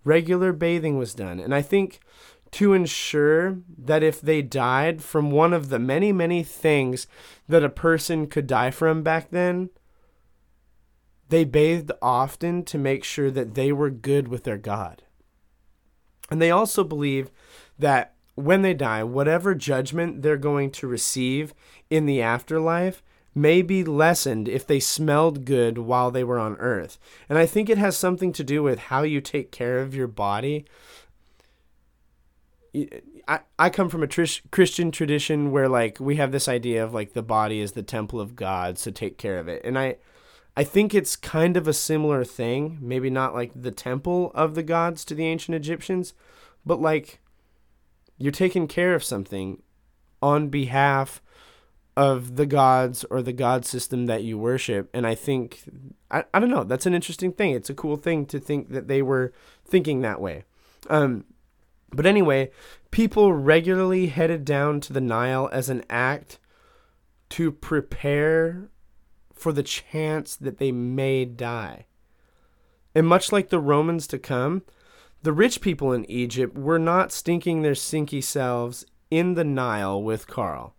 Regular 0.05 0.53
bathing 0.53 0.99
was 0.99 1.15
done. 1.15 1.41
And 1.41 1.55
I 1.55 1.63
think 1.63 2.01
to 2.53 2.75
ensure 2.75 3.59
that 3.79 4.03
if 4.03 4.21
they 4.21 4.43
died 4.43 5.03
from 5.03 5.31
one 5.31 5.53
of 5.53 5.71
the 5.71 5.79
many, 5.79 6.13
many 6.13 6.43
things 6.43 7.07
that 7.49 7.65
a 7.65 7.71
person 7.71 8.27
could 8.27 8.47
die 8.47 8.71
from 8.71 9.03
back 9.03 9.31
then, 9.31 9.71
they 11.31 11.45
bathed 11.45 11.91
often 12.03 12.63
to 12.65 12.77
make 12.77 13.05
sure 13.05 13.31
that 13.31 13.55
they 13.55 13.73
were 13.73 13.89
good 13.89 14.29
with 14.29 14.45
their 14.45 14.59
God. 14.59 15.03
And 16.33 16.41
they 16.41 16.51
also 16.51 16.83
believe 16.83 17.31
that 17.79 18.15
when 18.37 18.62
they 18.62 18.73
die, 18.73 19.05
whatever 19.05 19.55
judgment 19.55 20.23
they're 20.23 20.39
going 20.39 20.71
to 20.71 20.87
receive 20.87 21.53
in 21.91 22.07
the 22.07 22.23
afterlife 22.23 23.03
may 23.35 23.61
be 23.61 23.85
lessened 23.85 24.49
if 24.49 24.67
they 24.67 24.81
smelled 24.81 25.45
good 25.45 25.77
while 25.77 26.11
they 26.11 26.25
were 26.25 26.39
on 26.39 26.57
earth. 26.57 26.99
And 27.29 27.39
I 27.39 27.45
think 27.45 27.69
it 27.69 27.77
has 27.77 27.99
something 27.99 28.33
to 28.33 28.43
do 28.43 28.62
with 28.62 28.79
how 28.79 29.03
you 29.03 29.21
take 29.21 29.53
care 29.53 29.81
of 29.81 29.95
your 29.95 30.07
body. 30.07 30.65
I, 33.29 33.41
I 33.59 33.69
come 33.69 33.91
from 33.91 34.03
a 34.03 34.09
Christian 34.51 34.91
tradition 34.91 35.51
where 35.51 35.69
like 35.69 36.01
we 36.01 36.17
have 36.17 36.33
this 36.33 36.49
idea 36.49 36.83
of 36.83 36.95
like 36.95 37.12
the 37.12 37.23
body 37.23 37.61
is 37.61 37.73
the 37.73 37.83
temple 37.83 38.21
of 38.21 38.37
God, 38.37 38.79
so 38.79 38.91
take 38.91 39.19
care 39.19 39.39
of 39.39 39.49
it. 39.49 39.61
And 39.67 39.79
I 39.79 39.97
I 40.56 40.64
think 40.64 40.94
it's 40.94 41.16
kind 41.16 41.56
of 41.56 41.66
a 41.66 41.73
similar 41.73 42.25
thing, 42.25 42.78
maybe 42.80 43.09
not 43.09 43.35
like 43.35 43.52
the 43.54 43.71
temple 43.71 44.30
of 44.35 44.54
the 44.54 44.62
gods 44.62 45.04
to 45.06 45.14
the 45.14 45.26
ancient 45.26 45.54
Egyptians, 45.54 46.12
but 46.66 46.80
like 46.80 47.21
you're 48.18 48.32
taking 48.32 48.68
care 48.68 48.94
of 48.94 49.02
something 49.02 49.62
on 50.21 50.49
behalf 50.49 51.23
of 51.97 52.37
the 52.37 52.47
gods 52.47 53.04
or 53.11 53.21
the 53.21 53.32
god 53.32 53.64
system 53.64 54.06
that 54.06 54.25
you 54.25 54.38
worship. 54.38 54.88
And 54.94 55.06
I 55.06 55.14
think, 55.14 55.62
I, 56.11 56.25
I 56.32 56.38
don't 56.38 56.50
know, 56.50 56.64
that's 56.64 56.87
an 56.87 56.94
interesting 56.94 57.32
thing. 57.32 57.52
It's 57.52 57.71
a 57.71 57.75
cool 57.75 57.97
thing 57.97 58.26
to 58.26 58.38
think 58.38 58.71
that 58.71 58.88
they 58.88 59.02
were 59.02 59.32
thinking 59.64 60.00
that 60.00 60.21
way. 60.21 60.44
Um, 60.88 61.25
but 61.90 62.06
anyway, 62.06 62.50
people 62.90 63.32
regularly 63.32 64.06
headed 64.06 64.44
down 64.44 64.80
to 64.80 64.92
the 64.92 65.00
Nile 65.00 65.49
as 65.52 65.68
an 65.68 65.85
act 65.90 66.38
to 67.30 67.52
prepare 67.52 68.71
for 69.43 69.53
the 69.53 69.63
chance 69.65 70.37
that 70.37 70.59
they 70.59 70.71
may 70.71 71.25
die. 71.25 71.87
And 72.95 73.07
much 73.07 73.33
like 73.33 73.49
the 73.49 73.59
Romans 73.59 74.07
to 74.07 74.19
come, 74.19 74.63
the 75.23 75.33
rich 75.33 75.61
people 75.61 75.93
in 75.93 76.09
Egypt 76.11 76.57
were 76.57 76.79
not 76.79 77.11
stinking 77.11 77.63
their 77.63 77.73
sinky 77.73 78.23
selves 78.23 78.87
in 79.11 79.35
the 79.35 79.45
Nile 79.45 80.01
with 80.01 80.29
Carl. 80.29 80.77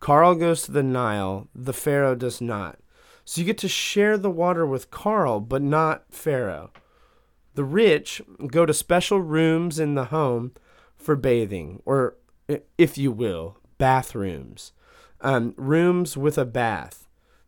Carl 0.00 0.34
goes 0.34 0.62
to 0.62 0.72
the 0.72 0.82
Nile, 0.82 1.48
the 1.54 1.72
Pharaoh 1.72 2.16
does 2.16 2.40
not. 2.40 2.78
So 3.24 3.40
you 3.40 3.46
get 3.46 3.58
to 3.58 3.68
share 3.68 4.18
the 4.18 4.30
water 4.30 4.66
with 4.66 4.90
Carl, 4.90 5.38
but 5.38 5.62
not 5.62 6.04
Pharaoh. 6.10 6.72
The 7.54 7.64
rich 7.64 8.20
go 8.48 8.66
to 8.66 8.74
special 8.74 9.20
rooms 9.20 9.78
in 9.78 9.94
the 9.94 10.06
home 10.06 10.52
for 10.96 11.14
bathing, 11.14 11.82
or 11.84 12.16
if 12.76 12.98
you 12.98 13.12
will, 13.12 13.58
bathrooms. 13.78 14.72
Um, 15.20 15.54
rooms 15.56 16.16
with 16.16 16.36
a 16.36 16.44
bath. 16.44 17.01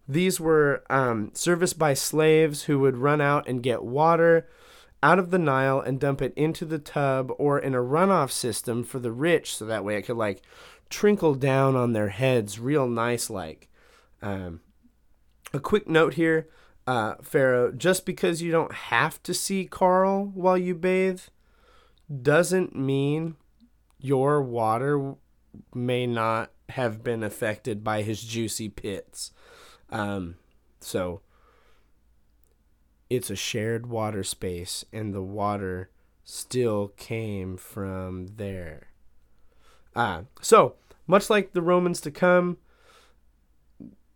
These 0.06 0.38
were 0.38 0.84
um, 0.90 1.30
serviced 1.34 1.78
by 1.78 1.94
slaves 1.94 2.64
who 2.64 2.78
would 2.80 2.96
run 2.96 3.20
out 3.20 3.48
and 3.48 3.62
get 3.62 3.82
water 3.82 4.48
out 5.02 5.18
of 5.18 5.30
the 5.30 5.38
Nile 5.38 5.80
and 5.80 6.00
dump 6.00 6.22
it 6.22 6.32
into 6.34 6.64
the 6.64 6.78
tub 6.78 7.30
or 7.38 7.58
in 7.58 7.74
a 7.74 7.78
runoff 7.78 8.30
system 8.30 8.84
for 8.84 8.98
the 8.98 9.12
rich 9.12 9.54
so 9.54 9.64
that 9.66 9.84
way 9.84 9.96
it 9.96 10.02
could 10.02 10.16
like 10.16 10.42
trickle 10.88 11.34
down 11.34 11.76
on 11.76 11.92
their 11.92 12.08
heads 12.08 12.58
real 12.58 12.86
nice 12.86 13.28
like. 13.28 13.68
Um, 14.22 14.60
a 15.52 15.60
quick 15.60 15.88
note 15.88 16.14
here, 16.14 16.48
uh, 16.86 17.16
Pharaoh, 17.22 17.70
just 17.72 18.06
because 18.06 18.42
you 18.42 18.50
don't 18.50 18.72
have 18.72 19.22
to 19.24 19.34
see 19.34 19.66
Carl 19.66 20.26
while 20.34 20.58
you 20.58 20.74
bathe 20.74 21.20
doesn't 22.22 22.74
mean 22.74 23.36
your 23.98 24.42
water 24.42 25.14
may 25.74 26.06
not 26.06 26.50
have 26.70 27.02
been 27.02 27.22
affected 27.22 27.84
by 27.84 28.02
his 28.02 28.22
juicy 28.22 28.68
pits. 28.68 29.32
Um, 29.94 30.34
so 30.80 31.20
it's 33.08 33.30
a 33.30 33.36
shared 33.36 33.86
water 33.86 34.24
space, 34.24 34.84
and 34.92 35.14
the 35.14 35.22
water 35.22 35.90
still 36.24 36.88
came 36.96 37.56
from 37.56 38.26
there. 38.36 38.88
Ah, 39.94 40.22
so 40.40 40.74
much 41.06 41.30
like 41.30 41.52
the 41.52 41.62
Romans 41.62 42.00
to 42.00 42.10
come, 42.10 42.58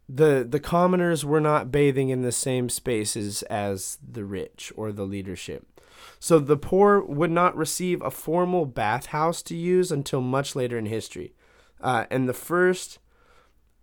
the 0.09 0.45
the 0.49 0.59
commoners 0.59 1.25
were 1.25 1.41
not 1.41 1.71
bathing 1.71 2.09
in 2.09 2.23
the 2.23 2.33
same 2.33 2.69
spaces 2.69 3.43
as 3.45 3.99
the 4.07 4.25
rich 4.25 4.73
or 4.75 4.91
the 4.91 5.05
leadership. 5.07 5.81
So 6.19 6.41
the 6.41 6.57
poor 6.57 7.01
would 7.01 7.31
not 7.31 7.57
receive 7.57 8.03
a 8.03 8.11
formal 8.11 8.67
bathhouse 8.67 9.43
to 9.43 9.55
use 9.55 9.93
until 9.93 10.21
much 10.21 10.57
later 10.57 10.77
in 10.77 10.87
history. 10.87 11.35
Uh, 11.81 12.07
and 12.11 12.29
the 12.29 12.35
first, 12.35 12.99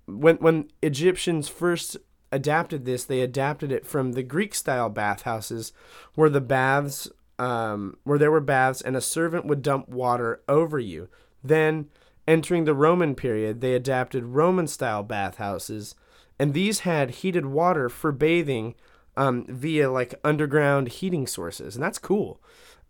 when 0.08 0.38
when 0.38 0.70
Egyptians 0.82 1.48
first 1.48 1.98
adapted 2.32 2.86
this, 2.86 3.04
they 3.04 3.22
adapted 3.22 3.72
it 3.72 3.86
from 3.86 4.12
the 4.12 4.24
Greek 4.24 4.54
style 4.54 4.90
bathhouses, 4.90 5.72
where 6.16 6.30
the 6.30 6.42
baths, 6.42 7.08
um, 7.40 7.98
where 8.04 8.18
there 8.18 8.32
were 8.32 8.42
baths, 8.42 8.82
and 8.82 8.96
a 8.96 9.02
servant 9.02 9.46
would 9.46 9.62
dump 9.62 9.88
water 9.90 10.42
over 10.50 10.80
you. 10.80 11.08
Then, 11.44 11.90
entering 12.28 12.66
the 12.66 12.74
Roman 12.74 13.16
period, 13.16 13.62
they 13.62 13.74
adapted 13.74 14.26
Roman 14.26 14.68
style 14.68 15.04
bathhouses 15.04 15.96
and 16.40 16.54
these 16.54 16.80
had 16.80 17.12
heated 17.12 17.46
water 17.46 17.90
for 17.90 18.12
bathing 18.12 18.76
um, 19.18 19.46
via 19.48 19.90
like 19.90 20.16
underground 20.24 20.90
heating 20.90 21.28
sources, 21.28 21.76
and 21.76 21.84
that's 21.84 22.00
cool. 22.00 22.42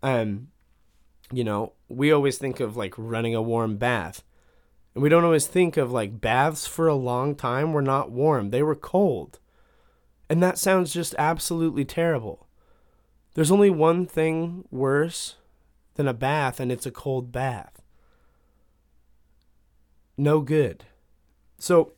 Um, 0.02 0.48
you 1.32 1.44
know, 1.44 1.72
we 1.88 2.12
always 2.12 2.38
think 2.38 2.60
of 2.60 2.76
like 2.76 2.94
running 2.96 3.34
a 3.34 3.42
warm 3.42 3.76
bath, 3.76 4.22
and 4.96 5.02
we 5.02 5.10
don't 5.10 5.24
always 5.24 5.46
think 5.46 5.76
of 5.76 5.92
like 5.92 6.22
baths 6.22 6.66
for 6.66 6.88
a 6.88 6.94
long 6.94 7.34
time 7.34 7.74
were 7.74 7.82
not 7.82 8.10
warm; 8.10 8.48
they 8.48 8.62
were 8.62 8.74
cold, 8.74 9.38
and 10.30 10.42
that 10.42 10.56
sounds 10.56 10.90
just 10.90 11.14
absolutely 11.18 11.84
terrible. 11.84 12.46
There's 13.34 13.50
only 13.50 13.68
one 13.68 14.06
thing 14.06 14.64
worse 14.70 15.36
than 15.96 16.08
a 16.08 16.14
bath, 16.14 16.60
and 16.60 16.72
it's 16.72 16.86
a 16.86 16.90
cold 16.90 17.30
bath. 17.30 17.82
No 20.16 20.40
good. 20.40 20.86
So 21.58 21.92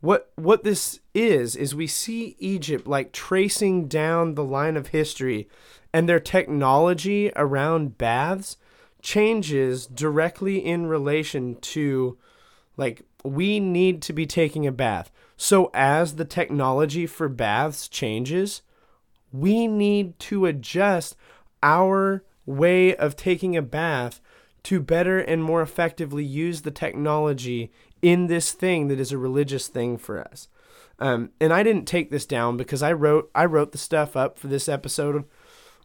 what 0.00 0.32
what 0.34 0.64
this 0.64 0.98
is 1.14 1.54
is 1.54 1.72
we 1.72 1.86
see 1.86 2.34
Egypt 2.40 2.84
like 2.84 3.12
tracing 3.12 3.86
down 3.86 4.34
the 4.34 4.42
line 4.42 4.76
of 4.76 4.88
history 4.88 5.48
and 5.92 6.08
their 6.08 6.18
technology 6.18 7.30
around 7.36 7.96
baths 7.96 8.56
changes 9.02 9.86
directly 9.86 10.64
in 10.64 10.86
relation 10.86 11.56
to 11.56 12.16
Like, 12.76 13.02
we 13.22 13.60
need 13.60 14.00
to 14.02 14.14
be 14.14 14.26
taking 14.26 14.66
a 14.66 14.72
bath. 14.72 15.10
So, 15.36 15.70
as 15.74 16.16
the 16.16 16.24
technology 16.24 17.06
for 17.06 17.28
baths 17.28 17.86
changes, 17.86 18.62
we 19.30 19.66
need 19.66 20.18
to 20.20 20.46
adjust 20.46 21.16
our 21.62 22.24
way 22.46 22.96
of 22.96 23.14
taking 23.16 23.56
a 23.56 23.62
bath 23.62 24.20
to 24.64 24.80
better 24.80 25.18
and 25.18 25.42
more 25.42 25.62
effectively 25.62 26.24
use 26.24 26.62
the 26.62 26.70
technology 26.70 27.72
in 28.00 28.26
this 28.26 28.52
thing 28.52 28.88
that 28.88 29.00
is 29.00 29.12
a 29.12 29.18
religious 29.18 29.68
thing 29.68 29.98
for 29.98 30.20
us. 30.20 30.48
Um, 30.98 31.30
and 31.40 31.52
I 31.52 31.62
didn't 31.62 31.86
take 31.86 32.10
this 32.10 32.26
down 32.26 32.56
because 32.56 32.82
I 32.82 32.92
wrote 32.92 33.30
I 33.34 33.44
wrote 33.44 33.72
the 33.72 33.78
stuff 33.78 34.16
up 34.16 34.38
for 34.38 34.46
this 34.46 34.68
episode 34.68 35.24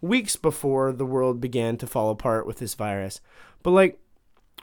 weeks 0.01 0.35
before 0.35 0.91
the 0.91 1.05
world 1.05 1.41
began 1.41 1.77
to 1.77 1.87
fall 1.87 2.09
apart 2.09 2.45
with 2.45 2.57
this 2.59 2.75
virus. 2.75 3.21
But 3.63 3.71
like 3.71 3.99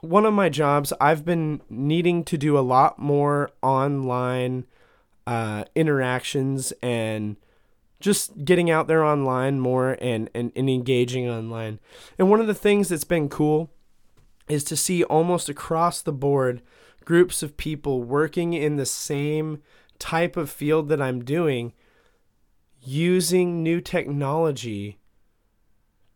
one 0.01 0.27
of 0.27 0.35
my 0.35 0.49
jobs, 0.49 0.93
I've 1.01 1.25
been 1.25 1.61
needing 1.69 2.25
to 2.25 2.39
do 2.39 2.59
a 2.59 2.61
lot 2.61 2.99
more 2.99 3.51
online 3.63 4.67
uh, 5.27 5.65
interactions 5.75 6.73
and 6.83 7.37
just 8.01 8.45
getting 8.45 8.71
out 8.71 8.87
there 8.87 9.03
online 9.03 9.61
more 9.61 9.97
and, 10.01 10.29
and, 10.35 10.53
and 10.55 10.69
engaging 10.69 11.29
online. 11.29 11.81
And 12.19 12.29
one 12.29 12.41
of 12.41 12.47
the 12.47 12.55
things 12.55 12.89
that's 12.89 13.05
been 13.05 13.29
cool 13.29 13.71
is 14.49 14.63
to 14.65 14.77
see 14.77 15.03
almost 15.05 15.49
across 15.49 16.03
the 16.03 16.13
board 16.13 16.61
groups 17.05 17.43
of 17.43 17.57
people 17.57 18.03
working 18.03 18.53
in 18.53 18.77
the 18.77 18.87
same 18.87 19.63
type 19.99 20.37
of 20.37 20.51
field 20.51 20.89
that 20.89 21.01
I'm 21.01 21.25
doing 21.25 21.73
using 22.83 23.63
new 23.63 23.81
technology 23.81 24.99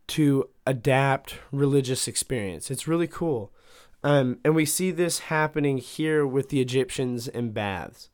to 0.09 0.49
adapt 0.65 1.35
religious 1.51 2.07
experience. 2.07 2.69
It's 2.69 2.87
really 2.87 3.07
cool. 3.07 3.51
Um, 4.03 4.39
and 4.43 4.55
we 4.55 4.65
see 4.65 4.91
this 4.91 5.19
happening 5.19 5.77
here 5.77 6.25
with 6.25 6.49
the 6.49 6.61
Egyptians 6.61 7.27
and 7.27 7.53
baths. 7.53 8.09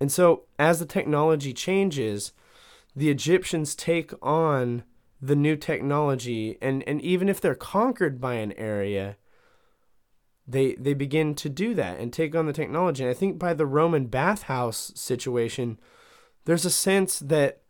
And 0.00 0.10
so, 0.10 0.44
as 0.58 0.78
the 0.78 0.86
technology 0.86 1.52
changes, 1.52 2.32
the 2.94 3.10
Egyptians 3.10 3.74
take 3.74 4.12
on 4.22 4.84
the 5.20 5.36
new 5.36 5.56
technology, 5.56 6.56
and, 6.62 6.86
and 6.86 7.02
even 7.02 7.28
if 7.28 7.40
they're 7.40 7.54
conquered 7.54 8.20
by 8.20 8.34
an 8.34 8.52
area, 8.52 9.16
they 10.46 10.74
they 10.76 10.94
begin 10.94 11.34
to 11.34 11.48
do 11.48 11.74
that 11.74 11.98
and 12.00 12.12
take 12.12 12.34
on 12.34 12.46
the 12.46 12.52
technology. 12.52 13.02
And 13.02 13.10
I 13.10 13.14
think 13.14 13.38
by 13.38 13.52
the 13.52 13.66
Roman 13.66 14.06
bathhouse 14.06 14.92
situation, 14.94 15.78
there's 16.46 16.64
a 16.64 16.70
sense 16.70 17.18
that, 17.18 17.60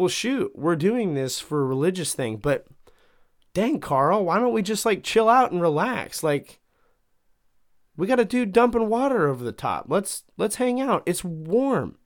well, 0.00 0.08
shoot, 0.08 0.52
we're 0.54 0.76
doing 0.76 1.12
this 1.12 1.40
for 1.40 1.60
a 1.60 1.66
religious 1.66 2.14
thing, 2.14 2.38
but 2.38 2.66
dang, 3.52 3.80
Carl, 3.80 4.24
why 4.24 4.38
don't 4.38 4.54
we 4.54 4.62
just 4.62 4.86
like 4.86 5.02
chill 5.02 5.28
out 5.28 5.52
and 5.52 5.60
relax? 5.60 6.22
Like, 6.22 6.58
we 7.98 8.06
got 8.06 8.18
a 8.18 8.24
dude 8.24 8.52
dumping 8.52 8.88
water 8.88 9.28
over 9.28 9.44
the 9.44 9.52
top. 9.52 9.84
Let's 9.88 10.22
let's 10.38 10.56
hang 10.56 10.80
out. 10.80 11.02
It's 11.04 11.22
warm. 11.22 11.98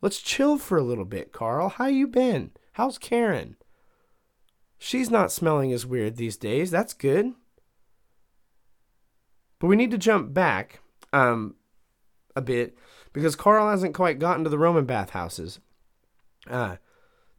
Let's 0.00 0.22
chill 0.22 0.56
for 0.56 0.78
a 0.78 0.82
little 0.82 1.04
bit, 1.04 1.30
Carl. 1.30 1.68
How 1.68 1.88
you 1.88 2.06
been? 2.06 2.52
How's 2.72 2.96
Karen? 2.96 3.56
She's 4.78 5.10
not 5.10 5.30
smelling 5.30 5.74
as 5.74 5.84
weird 5.84 6.16
these 6.16 6.38
days. 6.38 6.70
That's 6.70 6.94
good. 6.94 7.34
But 9.58 9.66
we 9.66 9.76
need 9.76 9.90
to 9.90 9.98
jump 9.98 10.32
back 10.32 10.80
um, 11.12 11.56
a 12.34 12.40
bit 12.40 12.78
because 13.12 13.36
Carl 13.36 13.68
hasn't 13.68 13.92
quite 13.92 14.18
gotten 14.18 14.44
to 14.44 14.48
the 14.48 14.56
Roman 14.56 14.86
bathhouses. 14.86 15.60
Uh, 16.48 16.76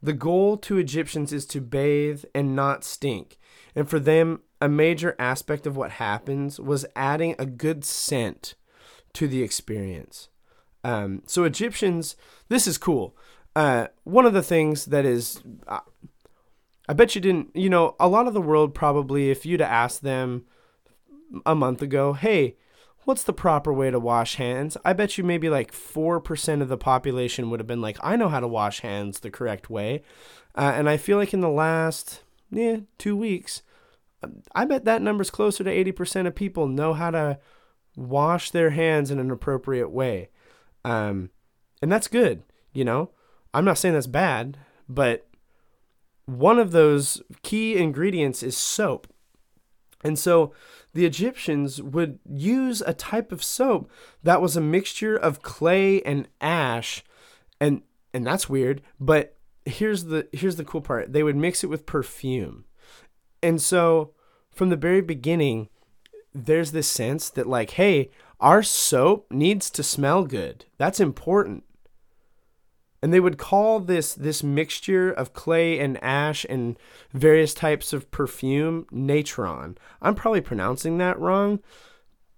the 0.02 0.14
goal 0.14 0.58
to 0.58 0.78
Egyptians 0.78 1.32
is 1.32 1.46
to 1.48 1.62
bathe 1.62 2.24
and 2.34 2.56
not 2.56 2.84
stink. 2.84 3.38
And 3.76 3.90
for 3.90 4.00
them, 4.00 4.42
a 4.60 4.68
major 4.68 5.16
aspect 5.20 5.66
of 5.66 5.76
what 5.76 5.92
happens 5.92 6.60
was 6.60 6.86
adding 6.96 7.36
a 7.38 7.46
good 7.46 7.86
scent 7.86 8.56
to 9.14 9.28
the 9.28 9.44
experience. 9.44 10.30
Um, 10.84 11.24
so, 11.26 11.44
Egyptians, 11.44 12.16
this 12.50 12.68
is 12.68 12.78
cool. 12.78 13.16
Uh, 13.56 13.88
one 14.04 14.26
of 14.26 14.34
the 14.34 14.44
things 14.44 14.86
that 14.86 15.06
is, 15.06 15.44
uh, 15.68 15.80
I 16.88 16.94
bet 16.94 17.16
you 17.16 17.22
didn't, 17.22 17.56
you 17.56 17.70
know, 17.70 17.96
a 18.00 18.08
lot 18.08 18.28
of 18.28 18.34
the 18.34 18.42
world 18.42 18.74
probably, 18.74 19.30
if 19.30 19.46
you'd 19.46 19.62
asked 19.62 20.04
them 20.04 20.46
a 21.46 21.56
month 21.56 21.82
ago, 21.82 22.14
hey, 22.14 22.56
what's 23.06 23.24
the 23.24 23.34
proper 23.34 23.74
way 23.74 23.92
to 23.92 24.00
wash 24.00 24.36
hands? 24.36 24.78
I 24.86 24.94
bet 24.94 25.18
you 25.18 25.24
maybe 25.24 25.50
like 25.50 25.72
4% 25.72 26.62
of 26.62 26.70
the 26.70 26.78
population 26.78 27.50
would 27.50 27.60
have 27.60 27.68
been 27.68 27.82
like, 27.82 27.98
I 28.02 28.16
know 28.16 28.30
how 28.30 28.40
to 28.40 28.48
wash 28.48 28.82
hands 28.82 29.20
the 29.20 29.32
correct 29.32 29.70
way. 29.70 30.04
Uh, 30.56 30.74
and 30.76 30.90
I 30.90 30.98
feel 30.98 31.18
like 31.18 31.34
in 31.34 31.42
the 31.42 31.50
last 31.50 32.22
yeah, 32.52 32.78
two 32.98 33.16
weeks, 33.16 33.62
I 34.54 34.66
bet 34.66 34.86
that 34.86 35.02
number's 35.02 35.30
closer 35.30 35.64
to 35.64 35.92
80% 35.94 36.28
of 36.28 36.36
people 36.36 36.68
know 36.68 36.94
how 36.94 37.12
to 37.12 37.40
wash 37.96 38.52
their 38.52 38.70
hands 38.72 39.10
in 39.10 39.20
an 39.20 39.32
appropriate 39.32 39.90
way. 39.90 40.30
Um, 40.86 41.30
and 41.82 41.92
that's 41.92 42.08
good, 42.08 42.44
you 42.74 42.86
know? 42.86 43.12
I'm 43.54 43.66
not 43.66 43.78
saying 43.78 43.94
that's 43.96 44.08
bad, 44.08 44.58
but 44.88 45.28
one 46.26 46.60
of 46.60 46.72
those 46.72 47.22
key 47.42 47.78
ingredients 47.78 48.44
is 48.44 48.56
soap. 48.56 49.11
And 50.04 50.18
so 50.18 50.54
the 50.94 51.06
Egyptians 51.06 51.82
would 51.82 52.20
use 52.30 52.82
a 52.82 52.94
type 52.94 53.32
of 53.32 53.44
soap 53.44 53.90
that 54.24 54.42
was 54.42 54.58
a 54.58 54.62
mixture 54.62 55.16
of 55.16 55.42
clay 55.42 56.02
and 56.02 56.28
ash 56.40 57.04
and 57.60 57.82
and 58.14 58.28
that's 58.28 58.50
weird, 58.50 58.82
but 59.00 59.38
here's 59.66 60.06
the 60.06 60.28
here's 60.34 60.58
the 60.58 60.66
cool 60.66 60.82
part. 60.82 61.14
They 61.14 61.24
would 61.24 61.36
mix 61.36 61.64
it 61.64 61.70
with 61.70 61.86
perfume. 61.86 62.66
And 63.42 63.62
so 63.62 64.14
from 64.52 64.70
the 64.70 64.76
very 64.76 65.02
beginning 65.02 65.70
there's 66.34 66.72
this 66.72 66.88
sense 66.88 67.30
that 67.30 67.48
like 67.48 67.72
hey, 67.72 68.10
our 68.40 68.64
soap 68.64 69.32
needs 69.32 69.70
to 69.70 69.84
smell 69.84 70.26
good. 70.26 70.66
That's 70.78 71.00
important 71.00 71.64
and 73.02 73.14
they 73.14 73.20
would 73.20 73.38
call 73.38 73.80
this 73.80 74.14
this 74.14 74.44
mixture 74.44 75.12
of 75.12 75.34
clay 75.34 75.80
and 75.80 76.02
ash 76.04 76.46
and 76.50 76.78
various 77.12 77.54
types 77.54 77.94
of 77.94 78.12
perfume 78.12 78.86
natron. 78.92 79.78
I'm 80.02 80.16
probably 80.16 80.42
pronouncing 80.42 80.98
that 81.00 81.20
wrong, 81.20 81.60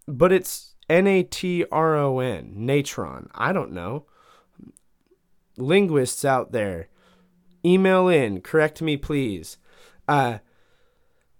but 0.08 0.32
it's 0.32 0.76
N 0.90 1.08
A 1.08 1.24
T 1.24 1.66
R 1.72 1.96
O 1.96 2.20
N, 2.20 2.54
natron. 2.56 3.30
I 3.36 3.52
don't 3.52 3.72
know. 3.72 4.06
Linguists 5.58 6.26
out 6.26 6.52
there, 6.52 6.88
email 7.66 8.08
in, 8.08 8.42
correct 8.42 8.82
me 8.82 8.98
please. 8.98 9.58
Uh, 10.08 10.40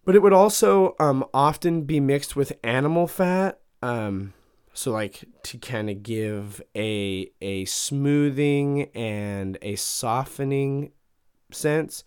but 0.06 0.16
it 0.16 0.22
would 0.22 0.34
also 0.34 0.96
um, 1.00 1.26
often 1.34 1.84
be 1.84 2.00
mixed 2.00 2.36
with 2.36 2.54
animal 2.64 3.08
fat. 3.08 3.60
Um, 3.82 4.34
so 4.74 4.92
like 4.92 5.24
to 5.44 5.58
kind 5.58 5.90
of 5.90 6.04
give 6.04 6.62
a 6.76 7.32
a 7.42 7.66
smoothing 7.66 8.90
and 8.96 9.58
a 9.62 9.76
softening 9.76 10.92
sense 11.52 12.04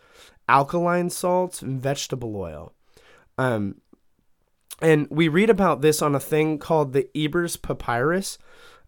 alkaline 0.49 1.11
salts 1.11 1.63
and 1.63 1.81
vegetable 1.83 2.37
oil. 2.37 2.73
Um 3.39 3.77
and 4.83 5.09
we 5.11 5.29
read 5.29 5.49
about 5.49 5.81
this 5.81 6.03
on 6.03 6.15
a 6.15 6.21
thing 6.21 6.59
called 6.59 6.93
the 6.93 7.09
Ebers 7.17 7.57
Papyrus 7.57 8.39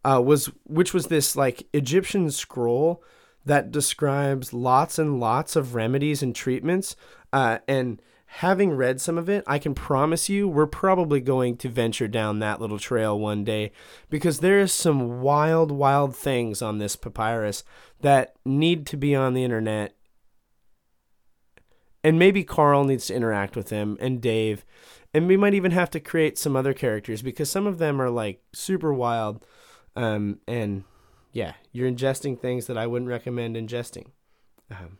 uh, 0.05 0.21
was 0.25 0.47
which 0.65 0.95
was 0.95 1.07
this 1.07 1.37
like 1.37 1.67
Egyptian 1.73 2.31
scroll 2.31 3.03
that 3.45 3.71
describes 3.71 4.53
lots 4.53 4.99
and 4.99 5.21
lots 5.21 5.57
of 5.57 5.75
remedies 5.75 6.23
and 6.23 6.35
treatments 6.35 6.97
uh, 7.33 7.59
and 7.67 8.01
having 8.33 8.73
read 8.73 9.01
some 9.01 9.17
of 9.17 9.29
it, 9.29 9.43
I 9.47 9.59
can 9.59 9.75
promise 9.75 10.29
you 10.29 10.47
we're 10.47 10.67
probably 10.67 11.21
going 11.21 11.57
to 11.59 11.69
venture 11.69 12.07
down 12.07 12.39
that 12.39 12.61
little 12.61 12.79
trail 12.79 13.19
one 13.19 13.43
day 13.43 13.73
because 14.11 14.41
there 14.41 14.61
is 14.61 14.71
some 14.71 15.21
wild, 15.23 15.73
wild 15.73 16.15
things 16.15 16.61
on 16.61 16.79
this 16.79 16.95
papyrus 16.95 17.65
that 18.03 18.37
need 18.45 18.87
to 18.87 18.97
be 18.97 19.15
on 19.15 19.33
the 19.33 19.45
internet. 19.45 19.95
And 22.05 22.19
maybe 22.19 22.45
Carl 22.45 22.85
needs 22.85 23.07
to 23.07 23.15
interact 23.15 23.57
with 23.57 23.71
them 23.71 23.97
and 23.99 24.21
Dave. 24.21 24.65
And 25.15 25.27
we 25.27 25.39
might 25.39 25.55
even 25.55 25.73
have 25.73 25.91
to 25.91 26.01
create 26.01 26.39
some 26.39 26.55
other 26.55 26.75
characters 26.75 27.23
because 27.23 27.51
some 27.51 27.67
of 27.67 27.79
them 27.79 28.01
are 28.01 28.11
like 28.11 28.43
super 28.53 28.93
wild. 28.93 29.45
Um, 29.97 30.39
and 30.47 30.85
yeah, 31.33 31.55
you're 31.73 31.91
ingesting 31.91 32.39
things 32.39 32.67
that 32.67 32.77
I 32.77 32.87
wouldn't 32.87 33.11
recommend 33.11 33.57
ingesting. 33.57 34.09
Um, 34.71 34.99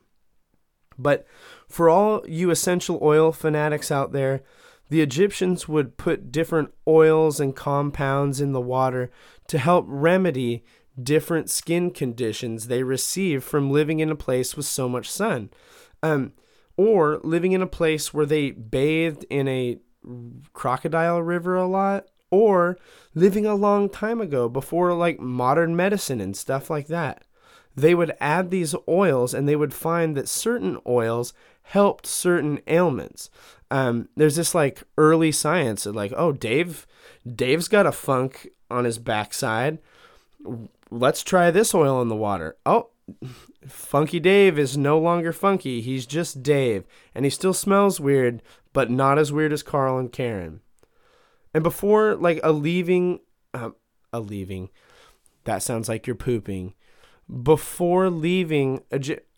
but 0.99 1.27
for 1.69 1.89
all 1.89 2.23
you 2.27 2.51
essential 2.51 2.99
oil 3.03 3.33
fanatics 3.33 3.91
out 3.91 4.13
there, 4.13 4.43
the 4.91 5.01
Egyptians 5.01 5.69
would 5.69 5.97
put 5.97 6.33
different 6.33 6.73
oils 6.87 7.41
and 7.41 7.55
compounds 7.55 8.41
in 8.41 8.53
the 8.53 8.61
water 8.61 9.11
to 9.49 9.59
help 9.59 9.85
remedy 9.87 10.65
different 11.01 11.49
skin 11.51 11.91
conditions 11.91 12.67
they 12.67 12.83
receive 12.83 13.45
from 13.45 13.71
living 13.71 14.01
in 14.01 14.11
a 14.11 14.17
place 14.17 14.57
with 14.57 14.67
so 14.67 14.89
much 14.89 15.11
sun. 15.11 15.51
Um, 16.03 16.33
or 16.77 17.21
living 17.23 17.53
in 17.53 17.63
a 17.63 17.67
place 17.67 18.15
where 18.15 18.27
they 18.27 18.51
bathed 18.53 19.25
in 19.29 19.49
a 19.49 19.79
crocodile 20.53 21.21
river 21.21 21.57
a 21.57 21.67
lot, 21.67 22.07
or 22.31 22.79
living 23.15 23.47
a 23.47 23.55
long 23.55 23.89
time 23.89 24.21
ago 24.21 24.49
before 24.49 24.95
like 24.95 25.19
modern 25.19 25.75
medicine 25.75 26.21
and 26.21 26.37
stuff 26.37 26.71
like 26.71 26.87
that 26.87 27.25
they 27.79 27.95
would 27.95 28.17
add 28.21 28.51
these 28.51 28.75
oils 28.89 29.33
and 29.35 29.49
they 29.49 29.57
would 29.57 29.73
find 29.73 30.17
that 30.17 30.29
certain 30.29 30.79
oils 30.87 31.33
helped 31.63 32.07
certain 32.07 32.61
ailments. 32.67 33.31
Um, 33.71 34.09
there's 34.17 34.37
this 34.37 34.55
like 34.55 34.83
early 34.97 35.31
science 35.31 35.87
of 35.87 35.95
like, 35.95 36.13
oh, 36.17 36.33
Dave, 36.33 36.87
Dave's 37.27 37.69
got 37.69 37.87
a 37.87 37.93
funk 37.93 38.49
on 38.71 38.85
his 38.85 38.99
backside. 38.99 39.79
Let's 40.91 41.23
try 41.23 41.51
this 41.51 41.75
oil 41.75 42.01
in 42.03 42.09
the 42.09 42.17
water. 42.17 42.57
Oh, 42.65 42.89
Funky 43.67 44.21
Dave 44.21 44.59
is 44.59 44.77
no 44.77 44.99
longer 44.99 45.33
funky. 45.33 45.81
He's 45.81 46.07
just 46.07 46.43
Dave. 46.43 46.85
And 47.15 47.25
he 47.25 47.31
still 47.31 47.55
smells 47.55 48.01
weird, 48.01 48.43
but 48.73 48.91
not 48.91 49.19
as 49.19 49.33
weird 49.33 49.53
as 49.53 49.63
Carl 49.63 49.99
and 49.99 50.13
Karen. 50.13 50.61
And 51.55 51.63
before 51.63 52.15
like 52.15 52.41
a 52.43 52.53
leaving, 52.53 53.21
uh, 53.55 53.71
a 54.13 54.21
leaving, 54.21 54.71
that 55.45 55.63
sounds 55.63 55.89
like 55.89 56.07
you're 56.07 56.17
pooping. 56.17 56.75
Before 57.43 58.09
leaving, 58.09 58.83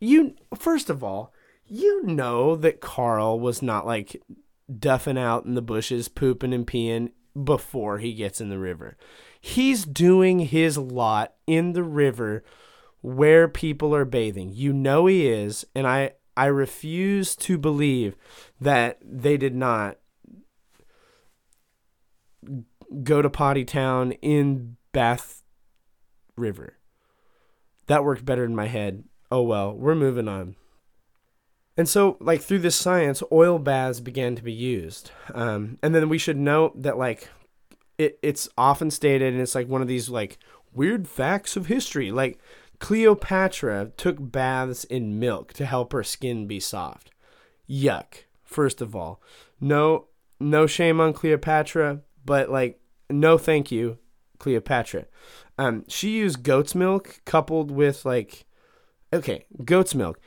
you 0.01 0.35
first 0.55 0.91
of 0.91 1.03
all, 1.03 1.33
you 1.67 2.03
know 2.05 2.57
that 2.57 2.81
Carl 2.81 3.41
was 3.41 3.63
not 3.63 3.87
like 3.87 4.23
duffing 4.71 5.19
out 5.19 5.45
in 5.45 5.55
the 5.55 5.63
bushes, 5.63 6.09
pooping 6.09 6.53
and 6.53 6.67
peeing 6.67 7.11
before 7.43 7.99
he 7.99 8.13
gets 8.13 8.41
in 8.41 8.49
the 8.49 8.59
river. 8.59 8.97
He's 9.41 9.85
doing 9.85 10.41
his 10.41 10.77
lot 10.77 11.35
in 11.47 11.73
the 11.73 11.83
river 11.83 12.45
where 13.01 13.49
people 13.49 13.95
are 13.95 14.05
bathing. 14.05 14.51
You 14.53 14.73
know 14.73 15.07
he 15.07 15.27
is, 15.27 15.65
and 15.75 15.87
I 15.87 16.13
I 16.37 16.47
refuse 16.47 17.37
to 17.37 17.59
believe 17.59 18.17
that 18.61 18.99
they 19.03 19.37
did 19.37 19.55
not 19.55 19.99
go 23.03 23.23
to 23.23 23.31
Potty 23.31 23.65
Town 23.65 24.13
in 24.13 24.77
Bath 24.93 25.43
River. 26.37 26.80
That 27.91 28.05
worked 28.05 28.25
better 28.25 28.45
in 28.45 28.55
my 28.55 28.69
head. 28.69 29.03
Oh 29.33 29.43
well, 29.43 29.75
we're 29.75 29.97
moving 29.97 30.29
on. 30.29 30.55
And 31.77 31.89
so, 31.89 32.17
like 32.21 32.41
through 32.41 32.61
this 32.61 32.77
science, 32.77 33.21
oil 33.33 33.59
baths 33.59 33.99
began 33.99 34.37
to 34.37 34.45
be 34.45 34.53
used. 34.53 35.11
Um, 35.35 35.77
and 35.83 35.93
then 35.93 36.09
we 36.09 36.17
should 36.17 36.37
note 36.37 36.81
that 36.81 36.99
like 36.99 37.31
it, 37.99 38.21
it's 38.23 38.49
often 38.57 38.93
stated, 38.93 39.33
and 39.33 39.43
it's 39.43 39.57
like 39.57 39.67
one 39.67 39.83
of 39.83 39.89
these 39.89 40.09
like 40.09 40.39
weird 40.73 41.09
facts 41.09 41.57
of 41.57 41.67
history. 41.67 42.13
Like 42.13 42.39
Cleopatra 42.79 43.91
took 43.97 44.19
baths 44.21 44.85
in 44.85 45.19
milk 45.19 45.53
to 45.55 45.67
help 45.67 45.93
her 45.93 46.05
skin 46.05 46.47
be 46.47 46.61
soft. 46.61 47.11
Yuck. 47.69 48.23
First 48.45 48.81
of 48.81 48.95
all, 48.95 49.21
no 49.61 50.07
no 50.39 50.69
shame 50.69 51.01
on 51.01 51.13
Cleopatra, 51.13 52.03
but 52.25 52.51
like 52.51 52.79
no 53.11 53.37
thank 53.37 53.73
you, 53.73 53.99
Cleopatra. 54.41 55.07
Um, 55.57 55.85
she 55.87 56.11
used 56.11 56.43
goat's 56.43 56.75
milk 56.75 57.21
coupled 57.25 57.71
with 57.71 58.05
like 58.05 58.45
okay, 59.13 59.45
goat's 59.65 59.95
milk. 59.95 60.19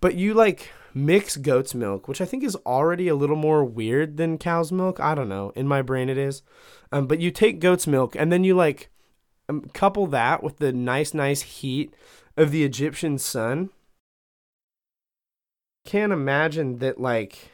But 0.00 0.14
you 0.14 0.34
like 0.34 0.70
mix 0.92 1.36
goat's 1.36 1.74
milk, 1.74 2.08
which 2.08 2.20
I 2.20 2.24
think 2.26 2.44
is 2.44 2.56
already 2.66 3.08
a 3.08 3.14
little 3.14 3.36
more 3.36 3.64
weird 3.64 4.18
than 4.18 4.36
cow's 4.36 4.70
milk. 4.70 5.00
I 5.00 5.14
don't 5.14 5.28
know. 5.28 5.52
In 5.54 5.66
my 5.66 5.80
brain, 5.80 6.08
it 6.08 6.18
is. 6.18 6.42
Um, 6.92 7.06
but 7.06 7.20
you 7.20 7.30
take 7.30 7.60
goat's 7.60 7.86
milk 7.86 8.14
and 8.16 8.30
then 8.30 8.44
you 8.44 8.54
like 8.54 8.90
um, 9.50 9.62
couple 9.72 10.06
that 10.08 10.42
with 10.42 10.58
the 10.58 10.72
nice, 10.72 11.12
nice 11.12 11.42
heat 11.42 11.94
of 12.36 12.50
the 12.50 12.64
Egyptian 12.64 13.18
sun. 13.18 13.70
Can't 15.84 16.12
imagine 16.12 16.78
that, 16.78 17.00
like, 17.00 17.50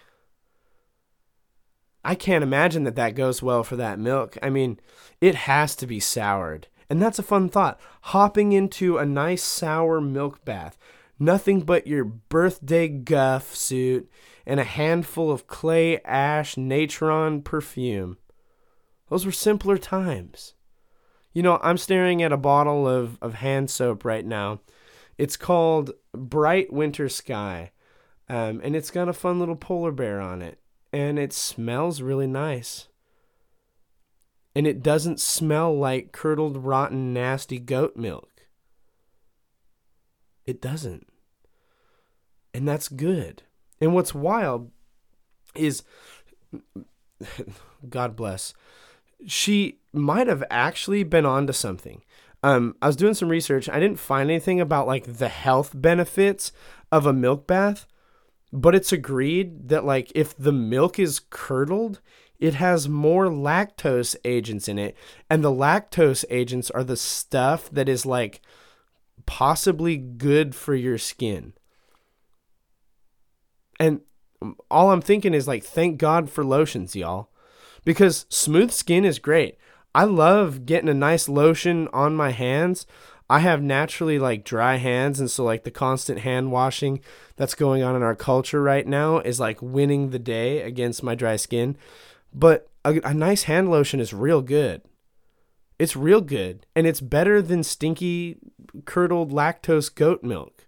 I 2.07 2.15
can't 2.15 2.45
imagine 2.45 2.85
that 2.85 2.95
that 2.95 3.17
goes 3.17 3.43
well 3.43 3.65
for 3.65 3.75
that 3.77 3.99
milk. 3.99 4.39
I 4.41 4.49
mean, 4.49 4.79
it 5.21 5.35
has 5.35 5.75
to 5.77 5.89
be 5.89 5.99
soured. 5.99 6.69
And 6.89 7.03
that's 7.03 7.19
a 7.19 7.25
fun 7.25 7.49
thought. 7.49 7.81
Hopping 8.03 8.53
into 8.53 8.97
a 8.97 9.05
nice 9.05 9.43
sour 9.43 10.01
milk 10.01 10.45
bath. 10.45 10.79
Nothing 11.19 11.63
but 11.63 11.89
your 11.89 12.05
birthday 12.05 12.87
guff 12.87 13.57
suit 13.57 14.09
and 14.47 14.61
a 14.61 14.65
handful 14.65 15.33
of 15.33 15.49
clay 15.49 15.99
ash 16.05 16.57
natron 16.57 17.43
perfume. 17.43 18.19
Those 19.09 19.27
were 19.27 19.33
simpler 19.33 19.77
times. 19.77 20.55
You 21.33 21.43
know, 21.43 21.59
I'm 21.61 21.77
staring 21.77 22.23
at 22.23 22.33
a 22.33 22.37
bottle 22.37 22.87
of, 22.87 23.19
of 23.21 23.35
hand 23.35 23.69
soap 23.69 24.05
right 24.05 24.25
now. 24.25 24.61
It's 25.19 25.37
called 25.37 25.91
Bright 26.13 26.73
Winter 26.73 27.09
Sky. 27.09 27.73
Um, 28.29 28.61
and 28.63 28.77
it's 28.77 28.93
got 28.93 29.09
a 29.09 29.13
fun 29.13 29.41
little 29.41 29.57
polar 29.57 29.91
bear 29.91 30.21
on 30.21 30.41
it. 30.41 30.61
And 30.97 31.19
it 31.19 31.35
smells 31.35 32.01
really 32.01 32.27
nice. 32.27 32.89
And 34.55 34.67
it 34.67 34.83
doesn't 34.83 35.21
smell 35.21 35.77
like 35.77 36.11
curdled, 36.11 36.57
rotten, 36.57 37.13
nasty 37.13 37.59
goat 37.59 37.99
milk. 37.99 38.47
It 40.47 40.63
doesn't. 40.63 41.07
And 42.55 42.67
that's 42.67 42.89
good. 42.89 43.43
And 43.79 43.93
what's 43.93 44.15
wild 44.15 44.71
is, 45.55 45.83
God 47.91 48.17
bless, 48.17 48.55
she 49.27 49.81
might 49.93 50.29
have 50.29 50.45
actually 50.49 51.03
been 51.03 51.27
onto 51.27 51.53
something. 51.53 52.01
Um, 52.43 52.75
I 52.81 52.87
was 52.87 52.97
doing 52.97 53.13
some 53.13 53.29
research. 53.29 53.69
I 53.69 53.81
didn't 53.81 53.99
find 53.99 54.31
anything 54.31 54.63
about 54.63 54.87
like 54.87 55.19
the 55.19 55.29
health 55.29 55.73
benefits 55.75 56.53
of 56.91 57.05
a 57.05 57.13
milk 57.13 57.47
bath, 57.47 57.87
but 58.61 58.75
it's 58.75 58.93
agreed 58.93 59.69
that 59.69 59.85
like 59.85 60.11
if 60.15 60.37
the 60.37 60.53
milk 60.53 60.99
is 60.99 61.21
curdled, 61.31 62.01
it 62.39 62.55
has 62.55 62.89
more 62.89 63.27
lactose 63.27 64.17
agents 64.25 64.69
in 64.69 64.79
it, 64.79 64.97
and 65.31 65.43
the 65.43 65.51
lactose 65.51 66.25
agents 66.31 66.71
are 66.71 66.85
the 66.85 66.97
stuff 66.97 67.71
that 67.71 67.89
is 67.89 68.05
like 68.05 68.41
possibly 69.25 69.97
good 69.97 70.55
for 70.55 70.75
your 70.75 70.99
skin. 70.99 71.53
And 73.79 74.01
all 74.71 74.91
I'm 74.91 75.03
thinking 75.03 75.35
is 75.35 75.49
like, 75.49 75.65
thank 75.65 75.99
God 75.99 76.31
for 76.31 76.45
lotions, 76.45 76.97
y'all 76.97 77.31
because 77.87 78.27
smooth 78.29 78.73
skin 78.73 79.07
is 79.07 79.19
great. 79.19 79.57
I 79.95 80.05
love 80.05 80.67
getting 80.67 80.91
a 80.91 80.95
nice 80.95 81.27
lotion 81.27 81.89
on 81.95 82.15
my 82.15 82.33
hands. 82.33 82.85
I 83.29 83.41
have 83.41 83.63
naturally 83.63 84.19
like 84.19 84.45
dry 84.45 84.77
hands, 84.77 85.19
and 85.19 85.31
so 85.31 85.45
like 85.45 85.65
the 85.65 85.71
constant 85.71 86.21
hand 86.21 86.53
washing 86.53 87.01
that's 87.37 87.55
going 87.55 87.83
on 87.83 87.97
in 87.97 88.03
our 88.03 88.15
culture 88.15 88.63
right 88.63 88.87
now 88.87 89.19
is 89.19 89.41
like 89.41 89.61
winning 89.61 90.11
the 90.11 90.19
day 90.19 90.63
against 90.63 91.03
my 91.03 91.15
dry 91.15 91.37
skin. 91.37 91.77
But 92.33 92.69
a, 92.85 93.01
a 93.03 93.15
nice 93.15 93.45
hand 93.45 93.71
lotion 93.71 93.99
is 93.99 94.13
real 94.13 94.43
good. 94.43 94.83
It's 95.79 95.97
real 95.97 96.21
good, 96.21 96.67
and 96.75 96.87
it's 96.87 97.01
better 97.01 97.43
than 97.43 97.65
stinky 97.65 98.39
curdled 98.85 99.33
lactose 99.33 99.95
goat 99.95 100.23
milk. 100.23 100.67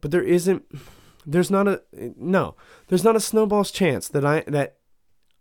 But 0.00 0.10
there 0.10 0.22
isn't 0.22 0.64
there's 1.26 1.50
not 1.50 1.66
a 1.66 1.82
no 1.92 2.54
there's 2.88 3.02
not 3.02 3.16
a 3.16 3.20
snowball's 3.20 3.72
chance 3.72 4.06
that 4.06 4.24
i 4.24 4.44
that 4.46 4.76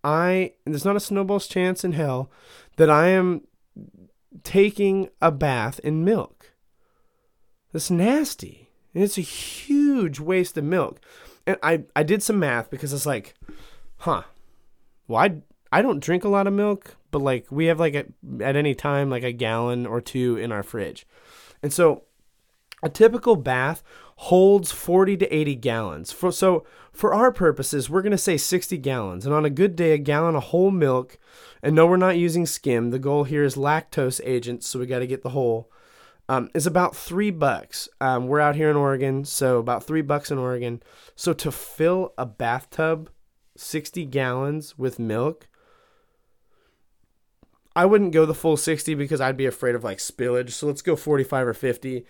I 0.06 0.54
there's 0.66 0.86
not 0.86 0.96
a 0.96 1.00
snowball's 1.00 1.48
chance 1.48 1.84
in 1.84 1.94
hell 1.94 2.32
that 2.78 2.92
I 2.92 3.08
am 3.08 3.42
taking 4.44 5.10
a 5.22 5.32
bath 5.32 5.80
in 5.80 6.04
milk. 6.04 6.54
That's 7.72 7.92
nasty. 7.92 8.70
And 8.94 9.04
it's 9.04 9.18
a 9.18 9.22
huge 9.22 10.20
waste 10.20 10.58
of 10.58 10.64
milk. 10.64 11.00
And 11.46 11.58
I, 11.62 11.84
I 11.96 12.04
did 12.04 12.24
some 12.24 12.40
math 12.40 12.70
because 12.70 12.94
it's 12.94 13.06
like, 13.06 13.36
huh, 13.98 14.24
well, 15.08 15.22
I, 15.22 15.42
I 15.72 15.82
don't 15.82 16.00
drink 16.00 16.24
a 16.24 16.30
lot 16.30 16.48
of 16.48 16.54
milk, 16.54 16.96
but 17.12 17.22
like 17.22 17.52
we 17.52 17.66
have 17.66 17.80
like 17.80 17.96
a, 17.96 18.06
at 18.42 18.56
any 18.56 18.74
time 18.74 19.10
like 19.10 19.24
a 19.24 19.32
gallon 19.32 19.86
or 19.86 20.02
two 20.02 20.38
in 20.38 20.52
our 20.52 20.64
fridge. 20.64 21.06
And 21.62 21.74
so 21.74 22.04
a 22.82 22.90
typical 22.90 23.36
bath 23.36 23.84
holds 24.18 24.72
40 24.72 25.18
to 25.18 25.36
80 25.36 25.56
gallons. 25.56 26.12
For, 26.12 26.32
so, 26.32 26.66
for 26.92 27.14
our 27.14 27.32
purposes, 27.32 27.90
we're 27.90 28.02
going 28.02 28.12
to 28.12 28.18
say 28.18 28.38
60 28.38 28.78
gallons. 28.78 29.26
And 29.26 29.36
on 29.36 29.46
a 29.46 29.50
good 29.50 29.76
day, 29.76 29.92
a 29.92 29.98
gallon 29.98 30.36
of 30.36 30.44
whole 30.46 30.72
milk. 30.72 31.18
And 31.62 31.76
no, 31.76 31.86
we're 31.86 31.98
not 31.98 32.18
using 32.18 32.46
skim. 32.46 32.92
The 32.92 33.00
goal 33.00 33.26
here 33.26 33.44
is 33.44 33.56
lactose 33.56 34.22
agents, 34.24 34.68
so 34.68 34.80
we 34.80 34.86
got 34.86 35.00
to 35.00 35.08
get 35.08 35.24
the 35.24 35.30
whole. 35.30 35.70
Um, 36.28 36.50
is 36.56 36.66
about 36.66 36.96
three 36.96 37.30
bucks. 37.30 37.88
Um, 38.02 38.28
we're 38.28 38.40
out 38.40 38.56
here 38.56 38.72
in 38.72 38.76
Oregon, 38.76 39.26
so 39.26 39.60
about 39.60 39.84
three 39.84 40.02
bucks 40.02 40.32
in 40.32 40.40
Oregon. 40.40 40.82
So 41.16 41.34
to 41.34 41.52
fill 41.52 42.14
a 42.18 42.26
bathtub, 42.26 43.12
60 43.58 44.06
gallons 44.06 44.78
with 44.78 44.98
milk, 44.98 45.48
I 47.76 47.86
wouldn't 47.86 48.14
go 48.14 48.26
the 48.26 48.34
full 48.34 48.58
60 48.58 48.96
because 48.96 49.22
I'd 49.22 49.38
be 49.38 49.46
afraid 49.46 49.76
of 49.76 49.84
like 49.84 50.00
spillage. 50.00 50.52
So 50.52 50.66
let's 50.66 50.82
go 50.82 50.96
45 50.96 51.48
or 51.48 51.54
50. 51.54 52.06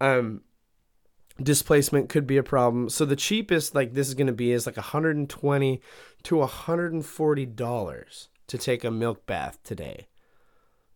Um, 0.00 0.42
displacement 1.42 2.08
could 2.08 2.26
be 2.26 2.36
a 2.36 2.42
problem. 2.42 2.88
So 2.88 3.04
the 3.04 3.16
cheapest 3.16 3.74
like 3.74 3.94
this 3.94 4.08
is 4.08 4.14
going 4.14 4.26
to 4.26 4.32
be 4.32 4.52
is 4.52 4.66
like 4.66 4.76
120 4.76 5.80
to 6.22 6.36
140 6.36 7.46
dollars 7.46 8.28
to 8.46 8.58
take 8.58 8.84
a 8.84 8.90
milk 8.90 9.26
bath 9.26 9.58
today. 9.62 10.08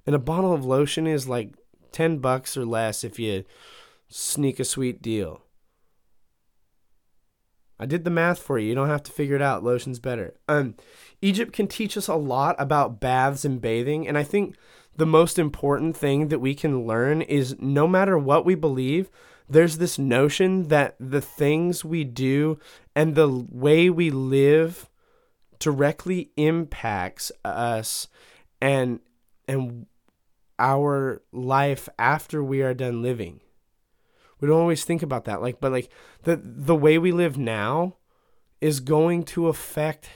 And 0.07 0.14
a 0.14 0.18
bottle 0.18 0.52
of 0.52 0.64
lotion 0.64 1.07
is 1.07 1.28
like 1.28 1.54
10 1.92 2.18
bucks 2.18 2.57
or 2.57 2.66
less 2.66 3.04
if 3.04 3.18
you 3.18 3.44
sneak 4.09 4.61
a 4.61 4.64
sweet 4.64 5.00
deal. 5.00 5.42
I 7.78 7.87
did 7.87 8.04
the 8.04 8.11
math 8.11 8.38
for 8.38 8.59
you. 8.59 8.68
You 8.68 8.74
don't 8.74 8.88
have 8.88 9.02
to 9.04 9.12
figure 9.12 9.37
it 9.37 9.42
out. 9.42 9.64
Lotion's 9.64 9.98
better. 9.98 10.35
Um, 10.48 10.74
Egypt 11.20 11.52
can 11.52 11.66
teach 11.66 11.96
us 11.96 12.07
a 12.07 12.14
lot 12.14 12.54
about 12.59 13.00
baths 13.00 13.44
and 13.44 13.61
bathing, 13.61 14.07
and 14.07 14.16
I 14.16 14.22
think 14.22 14.57
the 14.96 15.07
most 15.07 15.38
important 15.38 15.96
thing 15.96 16.28
that 16.28 16.38
we 16.38 16.54
can 16.54 16.87
learn 16.87 17.22
is 17.22 17.57
no 17.59 17.88
matter 17.88 18.16
what 18.16 18.44
we 18.44 18.54
believe, 18.54 19.11
there's 19.48 19.78
this 19.78 19.98
notion 19.98 20.68
that 20.68 20.96
the 20.98 21.20
things 21.20 21.85
we 21.85 22.04
do 22.04 22.59
and 22.96 23.14
the 23.14 23.28
way 23.50 23.90
we 23.90 24.11
live 24.11 24.88
directly 25.59 26.30
impacts 26.37 27.30
us 27.44 28.09
and 28.61 29.00
and 29.46 29.87
our 30.59 31.22
life 31.33 31.88
after 31.98 32.42
we 32.42 32.62
are 32.62 32.74
done 32.74 33.02
living. 33.02 33.40
We 34.40 34.48
don't 34.48 34.61
always 34.61 34.85
think 34.85 35.02
about 35.02 35.24
that. 35.24 35.42
Like 35.42 35.61
but 35.61 35.72
like 35.72 35.90
the 36.22 36.40
the 36.42 36.76
way 36.76 36.96
we 36.96 37.12
live 37.12 37.37
now 37.37 37.96
is 38.61 38.80
going 38.80 39.24
to 39.24 39.48
affect 39.48 40.09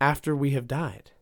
after 0.00 0.36
we 0.36 0.50
have 0.50 0.66
died. 0.66 1.12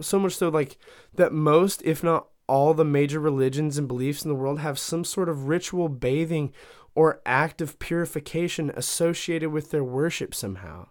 So 0.00 0.18
much 0.18 0.36
so 0.36 0.48
like 0.48 0.78
that 1.14 1.32
most 1.32 1.82
if 1.82 2.02
not 2.02 2.28
all 2.46 2.74
the 2.74 2.84
major 2.84 3.20
religions 3.20 3.78
and 3.78 3.88
beliefs 3.88 4.24
in 4.24 4.28
the 4.28 4.34
world 4.34 4.60
have 4.60 4.78
some 4.78 5.04
sort 5.04 5.28
of 5.28 5.48
ritual 5.48 5.88
bathing 5.88 6.52
or 6.94 7.20
act 7.26 7.60
of 7.60 7.78
purification 7.78 8.70
associated 8.76 9.50
with 9.50 9.70
their 9.70 9.84
worship 9.84 10.34
somehow. 10.34 10.86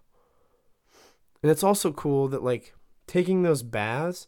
And 1.42 1.52
it's 1.52 1.63
also 1.63 1.92
cool 1.92 2.28
that, 2.30 2.44
like, 2.44 2.74
taking 3.08 3.44
those 3.44 3.63
baths, 3.63 4.28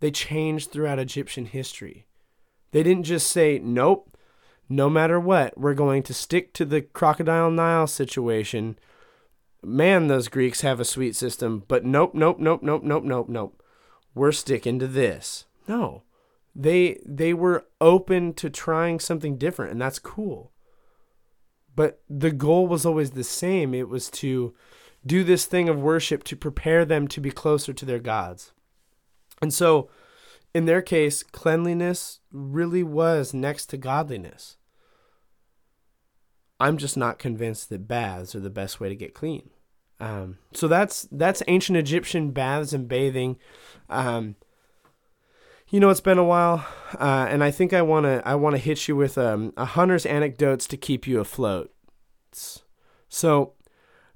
they 0.00 0.10
changed 0.10 0.70
throughout 0.70 0.98
Egyptian 0.98 1.46
history. 1.46 2.06
They 2.72 2.82
didn't 2.82 3.04
just 3.04 3.30
say, 3.30 3.58
nope, 3.58 4.16
no 4.68 4.88
matter 4.88 5.18
what, 5.18 5.58
we're 5.58 5.74
going 5.74 6.02
to 6.04 6.14
stick 6.14 6.52
to 6.54 6.64
the 6.64 6.80
crocodile 6.80 7.50
Nile 7.50 7.86
situation. 7.86 8.78
Man, 9.62 10.06
those 10.06 10.28
Greeks 10.28 10.62
have 10.62 10.80
a 10.80 10.84
sweet 10.84 11.16
system, 11.16 11.64
but 11.68 11.84
nope, 11.84 12.14
nope, 12.14 12.38
nope, 12.38 12.62
nope, 12.62 12.82
nope, 12.82 13.04
nope, 13.04 13.28
nope. 13.28 13.62
We're 14.14 14.32
sticking 14.32 14.78
to 14.78 14.86
this. 14.86 15.44
No. 15.68 16.02
They 16.60 17.00
they 17.06 17.32
were 17.32 17.64
open 17.80 18.34
to 18.34 18.50
trying 18.50 19.00
something 19.00 19.38
different 19.38 19.72
and 19.72 19.80
that's 19.80 19.98
cool. 19.98 20.52
But 21.74 22.02
the 22.10 22.32
goal 22.32 22.66
was 22.66 22.84
always 22.84 23.12
the 23.12 23.24
same. 23.24 23.72
It 23.72 23.88
was 23.88 24.10
to 24.10 24.54
do 25.06 25.24
this 25.24 25.46
thing 25.46 25.70
of 25.70 25.80
worship 25.80 26.22
to 26.24 26.36
prepare 26.36 26.84
them 26.84 27.08
to 27.08 27.20
be 27.20 27.30
closer 27.30 27.72
to 27.72 27.86
their 27.86 27.98
gods. 27.98 28.52
And 29.40 29.54
so, 29.54 29.88
in 30.52 30.66
their 30.66 30.82
case, 30.82 31.22
cleanliness 31.22 32.20
really 32.30 32.82
was 32.82 33.32
next 33.32 33.66
to 33.66 33.78
godliness. 33.78 34.58
I'm 36.58 36.76
just 36.76 36.98
not 36.98 37.18
convinced 37.18 37.70
that 37.70 37.88
baths 37.88 38.34
are 38.34 38.40
the 38.40 38.50
best 38.50 38.80
way 38.80 38.90
to 38.90 38.94
get 38.94 39.14
clean. 39.14 39.48
Um, 39.98 40.36
so 40.52 40.68
that's 40.68 41.08
that's 41.10 41.42
ancient 41.48 41.78
Egyptian 41.78 42.32
baths 42.32 42.74
and 42.74 42.86
bathing. 42.86 43.38
Um, 43.88 44.36
you 45.70 45.80
know, 45.80 45.90
it's 45.90 46.00
been 46.00 46.18
a 46.18 46.24
while, 46.24 46.66
uh, 46.98 47.26
and 47.28 47.42
I 47.42 47.50
think 47.50 47.72
I 47.72 47.82
wanna 47.82 48.22
I 48.24 48.34
wanna 48.34 48.58
hit 48.58 48.88
you 48.88 48.96
with 48.96 49.16
um, 49.16 49.52
a 49.56 49.64
hunter's 49.64 50.06
anecdotes 50.06 50.66
to 50.68 50.76
keep 50.76 51.06
you 51.06 51.20
afloat. 51.20 51.72
So 53.08 53.54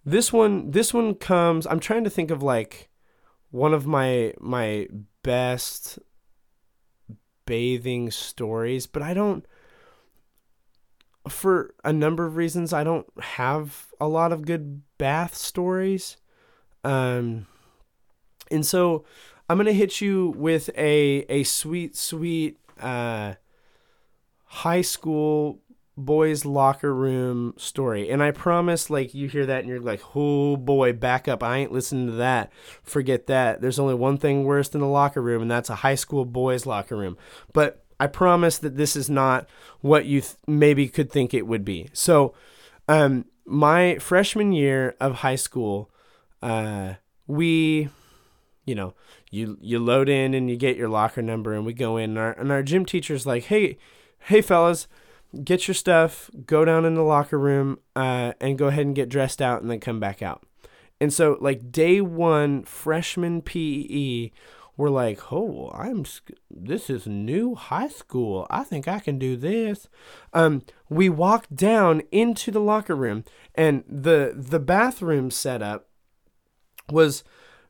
this 0.05 0.33
one 0.33 0.71
this 0.71 0.93
one 0.93 1.15
comes 1.15 1.67
i'm 1.67 1.81
trying 1.81 2.05
to 2.05 2.11
think 2.11 2.31
of 2.31 2.43
like 2.43 2.89
one 3.51 3.73
of 3.73 3.87
my 3.87 4.35
my 4.39 4.87
best 5.23 5.99
bathing 7.47 8.11
stories 8.11 8.87
but 8.87 9.03
i 9.03 9.15
don't 9.15 9.47
for 11.29 11.75
a 11.85 11.93
number 11.93 12.27
of 12.27 12.37
reasons 12.37 12.73
i 12.73 12.85
don't 12.85 13.07
have 13.19 13.87
a 13.99 14.07
lot 14.07 14.33
of 14.33 14.45
good 14.45 14.83
bath 14.99 15.35
stories 15.35 16.19
um 16.85 17.47
and 18.51 18.67
so 18.67 19.05
i'm 19.49 19.59
to 19.65 19.73
hit 19.73 20.01
you 20.01 20.35
with 20.37 20.71
a 20.77 21.25
a 21.29 21.43
sweet 21.45 21.97
sweet 21.97 22.59
uh 22.81 23.35
high 24.45 24.83
school 24.83 25.61
boys 25.97 26.45
locker 26.45 26.95
room 26.95 27.55
story. 27.57 28.11
And 28.11 28.23
i 28.23 28.31
promise 28.31 28.91
like 28.91 29.15
you 29.15 29.29
hear 29.29 29.47
that 29.47 29.61
and 29.61 29.69
you're 29.69 29.81
like 29.81 30.03
oh 30.15 30.57
boy 30.57 30.93
back 30.93 31.29
up. 31.29 31.43
I 31.43 31.59
ain't 31.59 31.73
listening 31.73 32.07
to 32.07 32.13
that. 32.15 32.53
Forget 32.83 33.27
that. 33.27 33.61
There's 33.61 33.79
only 33.79 33.95
one 33.95 34.19
thing 34.19 34.45
worse 34.45 34.69
than 34.69 34.81
a 34.81 34.91
locker 34.91 35.23
room 35.23 35.43
and 35.43 35.51
that's 35.51 35.71
a 35.71 35.77
high 35.77 35.95
school 35.95 36.25
boys 36.25 36.67
locker 36.67 36.97
room. 36.97 37.17
But 37.53 37.85
i 38.01 38.07
promise 38.09 38.59
that 38.59 38.77
this 38.77 38.97
is 38.97 39.09
not 39.09 39.49
what 39.81 40.05
you 40.05 40.21
th- 40.21 40.35
maybe 40.49 40.89
could 40.89 41.11
think 41.11 41.33
it 41.33 41.47
would 41.47 41.65
be. 41.65 41.89
So 41.93 42.35
um 42.89 43.27
my 43.47 43.99
freshman 43.99 44.53
year 44.53 44.97
of 45.01 45.17
high 45.17 45.37
school 45.37 45.91
uh 46.43 46.95
we 47.27 47.89
you 48.67 48.75
know 48.75 48.95
you 49.35 49.59
you 49.61 49.79
load 49.79 50.09
in 50.09 50.35
and 50.35 50.49
you 50.49 50.57
get 50.57 50.77
your 50.77 50.89
locker 50.89 51.23
number 51.23 51.53
and 51.53 51.67
we 51.67 51.73
go 51.73 51.97
in 51.97 52.11
and 52.11 52.19
our, 52.19 52.33
and 52.33 52.53
our 52.53 52.63
gym 52.63 52.85
teacher's 52.85 53.27
like 53.27 53.45
hey 53.45 53.77
hey 54.19 54.41
fellas 54.41 54.87
get 55.43 55.67
your 55.67 55.75
stuff, 55.75 56.31
go 56.47 56.65
down 56.65 56.85
in 56.85 56.95
the 56.95 57.03
locker 57.03 57.39
room, 57.39 57.79
uh, 57.97 58.33
and 58.41 58.59
go 58.59 58.69
ahead 58.69 58.87
and 58.87 58.95
get 58.95 59.09
dressed 59.09 59.43
out 59.43 59.63
and 59.63 59.71
then 59.71 59.81
come 59.81 59.99
back 59.99 60.23
out. 60.23 60.45
And 61.01 61.13
so, 61.13 61.37
like, 61.41 61.73
day 61.73 62.01
one, 62.01 62.63
freshman 62.65 63.43
PE, 63.43 64.31
we're 64.77 64.91
like, 64.91 65.33
oh, 65.33 65.71
I'm, 65.75 66.05
this 66.51 66.89
is 66.89 67.07
new 67.07 67.55
high 67.55 67.89
school. 67.89 68.47
I 68.51 68.65
think 68.65 68.87
I 68.87 69.01
can 69.01 69.19
do 69.19 69.37
this. 69.37 69.89
Um, 70.33 70.63
we 70.89 71.09
walk 71.09 71.47
down 71.53 72.03
into 72.13 72.51
the 72.51 72.61
locker 72.61 72.95
room, 72.95 73.25
and 73.55 73.85
the, 73.89 74.35
the 74.37 74.61
bathroom 74.61 75.31
setup 75.31 75.89
was 76.91 77.25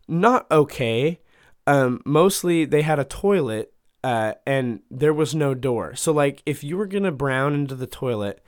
not 0.06 0.50
okay. 0.50 1.20
Um, 1.66 2.00
mostly 2.04 2.64
they 2.64 2.82
had 2.82 2.98
a 2.98 3.04
toilet 3.04 3.72
uh, 4.02 4.34
and 4.46 4.80
there 4.90 5.14
was 5.14 5.34
no 5.34 5.54
door. 5.54 5.94
So 5.94 6.12
like 6.12 6.42
if 6.44 6.62
you 6.62 6.76
were 6.76 6.86
gonna 6.86 7.12
brown 7.12 7.54
into 7.54 7.74
the 7.74 7.86
toilet, 7.86 8.44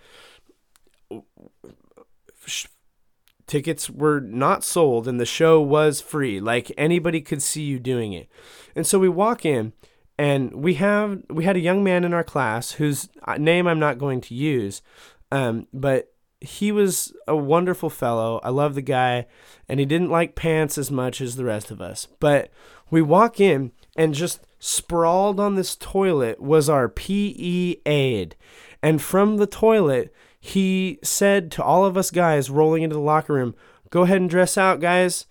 sh- 2.44 2.66
tickets 3.46 3.88
were 3.88 4.20
not 4.20 4.64
sold 4.64 5.08
and 5.08 5.20
the 5.20 5.26
show 5.26 5.60
was 5.60 6.00
free. 6.00 6.40
Like 6.40 6.72
anybody 6.76 7.20
could 7.20 7.42
see 7.42 7.62
you 7.62 7.78
doing 7.78 8.12
it. 8.12 8.28
And 8.74 8.86
so 8.86 8.98
we 8.98 9.08
walk 9.08 9.46
in 9.46 9.72
and 10.18 10.52
we 10.54 10.74
have 10.74 11.22
we 11.30 11.44
had 11.44 11.56
a 11.56 11.60
young 11.60 11.84
man 11.84 12.04
in 12.04 12.14
our 12.14 12.24
class 12.24 12.72
whose 12.72 13.08
uh, 13.24 13.36
name 13.36 13.66
I'm 13.66 13.78
not 13.78 13.98
going 13.98 14.20
to 14.22 14.34
use, 14.34 14.82
um, 15.30 15.66
but 15.72 16.12
he 16.40 16.70
was 16.70 17.14
a 17.26 17.36
wonderful 17.36 17.90
fellow. 17.90 18.40
I 18.42 18.50
love 18.50 18.74
the 18.74 18.82
guy, 18.82 19.26
and 19.68 19.80
he 19.80 19.86
didn't 19.86 20.10
like 20.10 20.34
pants 20.34 20.76
as 20.78 20.90
much 20.90 21.20
as 21.20 21.36
the 21.36 21.44
rest 21.44 21.70
of 21.70 21.80
us. 21.80 22.08
But 22.20 22.50
we 22.90 23.02
walk 23.02 23.40
in 23.40 23.72
and 23.96 24.14
just 24.14 24.40
sprawled 24.58 25.40
on 25.40 25.54
this 25.54 25.76
toilet 25.76 26.40
was 26.40 26.68
our 26.68 26.88
PE 26.88 27.76
aide. 27.86 28.36
And 28.82 29.00
from 29.00 29.36
the 29.36 29.46
toilet, 29.46 30.12
he 30.38 30.98
said 31.02 31.50
to 31.52 31.62
all 31.62 31.84
of 31.84 31.96
us 31.96 32.10
guys 32.10 32.50
rolling 32.50 32.82
into 32.82 32.94
the 32.94 33.00
locker 33.00 33.32
room, 33.32 33.54
Go 33.90 34.02
ahead 34.02 34.20
and 34.20 34.28
dress 34.28 34.58
out, 34.58 34.80
guys. 34.80 35.26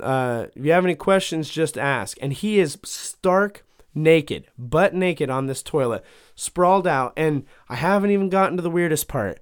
Uh, 0.00 0.46
if 0.54 0.64
you 0.64 0.72
have 0.72 0.84
any 0.84 0.94
questions, 0.94 1.48
just 1.48 1.76
ask. 1.76 2.16
And 2.20 2.32
he 2.32 2.58
is 2.58 2.78
stark 2.84 3.64
naked, 3.94 4.46
butt 4.58 4.94
naked 4.94 5.30
on 5.30 5.46
this 5.46 5.62
toilet, 5.62 6.04
sprawled 6.34 6.86
out. 6.86 7.12
And 7.16 7.44
I 7.68 7.76
haven't 7.76 8.10
even 8.10 8.28
gotten 8.28 8.56
to 8.56 8.62
the 8.62 8.70
weirdest 8.70 9.08
part. 9.08 9.40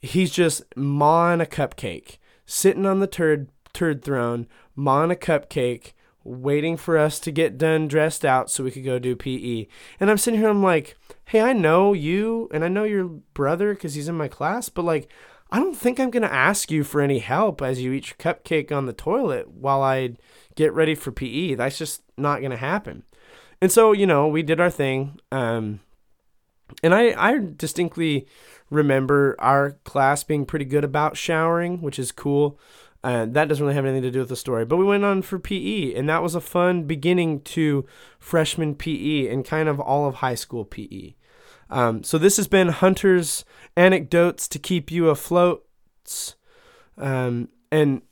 He's 0.00 0.30
just 0.30 0.62
mawing 0.76 1.40
a 1.40 1.46
cupcake, 1.46 2.18
sitting 2.46 2.86
on 2.86 3.00
the 3.00 3.06
turd 3.06 3.48
turd 3.72 4.02
throne, 4.02 4.46
mawing 4.74 5.10
a 5.10 5.14
cupcake, 5.14 5.92
waiting 6.24 6.76
for 6.76 6.98
us 6.98 7.18
to 7.20 7.30
get 7.30 7.58
done 7.58 7.88
dressed 7.88 8.24
out 8.24 8.50
so 8.50 8.64
we 8.64 8.70
could 8.70 8.84
go 8.84 8.98
do 8.98 9.16
PE. 9.16 9.66
And 9.98 10.10
I'm 10.10 10.18
sitting 10.18 10.40
here, 10.40 10.48
I'm 10.48 10.62
like, 10.62 10.96
hey, 11.26 11.40
I 11.40 11.52
know 11.52 11.92
you 11.92 12.48
and 12.52 12.64
I 12.64 12.68
know 12.68 12.84
your 12.84 13.04
brother 13.34 13.74
because 13.74 13.94
he's 13.94 14.08
in 14.08 14.16
my 14.16 14.28
class, 14.28 14.68
but 14.68 14.84
like, 14.84 15.10
I 15.50 15.58
don't 15.58 15.76
think 15.76 15.98
I'm 15.98 16.10
going 16.10 16.22
to 16.22 16.32
ask 16.32 16.70
you 16.70 16.84
for 16.84 17.00
any 17.00 17.20
help 17.20 17.62
as 17.62 17.80
you 17.80 17.92
eat 17.92 18.08
your 18.08 18.16
cupcake 18.16 18.70
on 18.70 18.86
the 18.86 18.92
toilet 18.92 19.48
while 19.50 19.82
I 19.82 20.16
get 20.56 20.74
ready 20.74 20.94
for 20.94 21.10
PE. 21.10 21.54
That's 21.54 21.78
just 21.78 22.02
not 22.18 22.40
going 22.40 22.50
to 22.50 22.56
happen. 22.56 23.04
And 23.60 23.72
so, 23.72 23.92
you 23.92 24.06
know, 24.06 24.28
we 24.28 24.42
did 24.42 24.60
our 24.60 24.70
thing. 24.70 25.18
Um, 25.32 25.80
and 26.82 26.94
I, 26.94 27.14
I 27.16 27.38
distinctly 27.38 28.26
remember 28.70 29.36
our 29.38 29.72
class 29.84 30.24
being 30.24 30.46
pretty 30.46 30.64
good 30.64 30.84
about 30.84 31.16
showering, 31.16 31.80
which 31.80 31.98
is 31.98 32.12
cool. 32.12 32.58
Uh, 33.04 33.26
that 33.26 33.48
doesn't 33.48 33.64
really 33.64 33.76
have 33.76 33.84
anything 33.84 34.02
to 34.02 34.10
do 34.10 34.20
with 34.20 34.28
the 34.28 34.36
story. 34.36 34.64
But 34.64 34.76
we 34.76 34.84
went 34.84 35.04
on 35.04 35.22
for 35.22 35.38
PE, 35.38 35.94
and 35.94 36.08
that 36.08 36.22
was 36.22 36.34
a 36.34 36.40
fun 36.40 36.84
beginning 36.84 37.42
to 37.42 37.86
freshman 38.18 38.74
PE 38.74 39.28
and 39.28 39.44
kind 39.44 39.68
of 39.68 39.78
all 39.78 40.06
of 40.06 40.16
high 40.16 40.34
school 40.34 40.64
PE. 40.64 41.14
Um, 41.70 42.02
so 42.02 42.18
this 42.18 42.36
has 42.38 42.48
been 42.48 42.68
Hunter's 42.68 43.44
anecdotes 43.76 44.48
to 44.48 44.58
keep 44.58 44.90
you 44.90 45.10
afloat. 45.10 45.64
Um, 46.96 47.48
and 47.70 48.02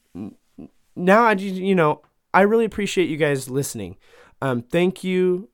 now 0.95 1.25
I, 1.25 1.33
you 1.33 1.75
know, 1.75 2.03
I 2.33 2.43
really 2.43 2.65
appreciate 2.65 3.09
you 3.09 3.17
guys 3.17 3.49
listening. 3.51 3.97
Um, 4.41 4.63
thank 4.63 5.03
you 5.03 5.49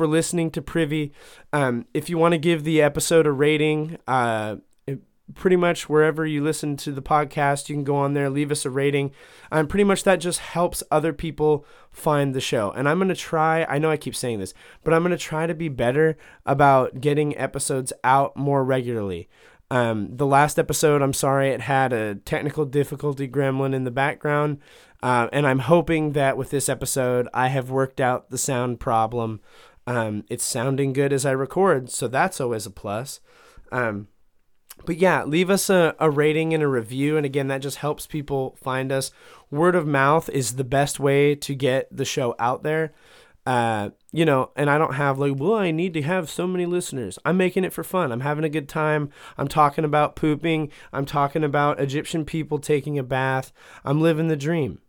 for 0.00 0.06
listening 0.06 0.50
to 0.50 0.62
Privy. 0.62 1.12
Um, 1.52 1.84
if 1.92 2.08
you 2.08 2.16
want 2.16 2.32
to 2.32 2.38
give 2.38 2.64
the 2.64 2.80
episode 2.80 3.26
a 3.26 3.32
rating, 3.32 3.98
uh, 4.08 4.56
pretty 5.34 5.56
much 5.56 5.90
wherever 5.90 6.24
you 6.24 6.42
listen 6.42 6.74
to 6.78 6.90
the 6.90 7.02
podcast, 7.02 7.68
you 7.68 7.74
can 7.74 7.84
go 7.84 7.96
on 7.96 8.14
there, 8.14 8.30
leave 8.30 8.50
us 8.50 8.64
a 8.64 8.70
rating. 8.70 9.10
And 9.52 9.68
pretty 9.68 9.84
much 9.84 10.04
that 10.04 10.16
just 10.16 10.38
helps 10.38 10.82
other 10.90 11.12
people 11.12 11.66
find 11.92 12.34
the 12.34 12.40
show. 12.40 12.70
And 12.70 12.88
I'm 12.88 12.96
going 12.96 13.10
to 13.10 13.14
try, 13.14 13.64
I 13.64 13.76
know 13.76 13.90
I 13.90 13.98
keep 13.98 14.16
saying 14.16 14.40
this, 14.40 14.54
but 14.84 14.94
I'm 14.94 15.02
going 15.02 15.10
to 15.10 15.18
try 15.18 15.46
to 15.46 15.52
be 15.52 15.68
better 15.68 16.16
about 16.46 17.02
getting 17.02 17.36
episodes 17.36 17.92
out 18.02 18.38
more 18.38 18.64
regularly. 18.64 19.28
Um, 19.70 20.16
the 20.16 20.26
last 20.26 20.58
episode, 20.58 21.02
I'm 21.02 21.12
sorry, 21.12 21.50
it 21.50 21.60
had 21.60 21.92
a 21.92 22.14
technical 22.14 22.64
difficulty 22.64 23.28
gremlin 23.28 23.74
in 23.74 23.84
the 23.84 23.90
background. 23.90 24.60
Uh, 25.02 25.28
and 25.32 25.46
I'm 25.46 25.60
hoping 25.60 26.12
that 26.12 26.36
with 26.36 26.50
this 26.50 26.68
episode, 26.68 27.28
I 27.32 27.48
have 27.48 27.70
worked 27.70 28.00
out 28.00 28.30
the 28.30 28.38
sound 28.38 28.80
problem. 28.80 29.40
Um, 29.86 30.24
it's 30.28 30.44
sounding 30.44 30.92
good 30.92 31.12
as 31.12 31.26
I 31.26 31.32
record, 31.32 31.90
so 31.90 32.06
that's 32.06 32.40
always 32.40 32.66
a 32.66 32.70
plus. 32.70 33.20
Um, 33.72 34.08
but 34.84 34.96
yeah, 34.96 35.24
leave 35.24 35.50
us 35.50 35.68
a, 35.68 35.94
a 35.98 36.10
rating 36.10 36.54
and 36.54 36.62
a 36.62 36.68
review. 36.68 37.16
And 37.16 37.26
again, 37.26 37.48
that 37.48 37.62
just 37.62 37.78
helps 37.78 38.06
people 38.06 38.56
find 38.62 38.92
us. 38.92 39.10
Word 39.50 39.74
of 39.74 39.86
mouth 39.86 40.28
is 40.30 40.56
the 40.56 40.64
best 40.64 41.00
way 41.00 41.34
to 41.34 41.54
get 41.54 41.94
the 41.94 42.04
show 42.04 42.34
out 42.38 42.62
there. 42.62 42.92
Uh, 43.46 43.90
you 44.12 44.24
know, 44.24 44.50
and 44.54 44.68
I 44.68 44.78
don't 44.78 44.94
have 44.94 45.18
like, 45.18 45.34
well, 45.36 45.54
I 45.54 45.70
need 45.70 45.94
to 45.94 46.02
have 46.02 46.28
so 46.28 46.46
many 46.46 46.66
listeners. 46.66 47.18
I'm 47.24 47.36
making 47.36 47.64
it 47.64 47.72
for 47.72 47.82
fun. 47.82 48.12
I'm 48.12 48.20
having 48.20 48.44
a 48.44 48.50
good 48.50 48.68
time. 48.68 49.10
I'm 49.38 49.48
talking 49.48 49.84
about 49.84 50.14
pooping. 50.14 50.70
I'm 50.92 51.06
talking 51.06 51.42
about 51.42 51.80
Egyptian 51.80 52.24
people 52.24 52.58
taking 52.58 52.98
a 52.98 53.02
bath. 53.02 53.52
I'm 53.84 54.00
living 54.00 54.28
the 54.28 54.36
dream. 54.36 54.80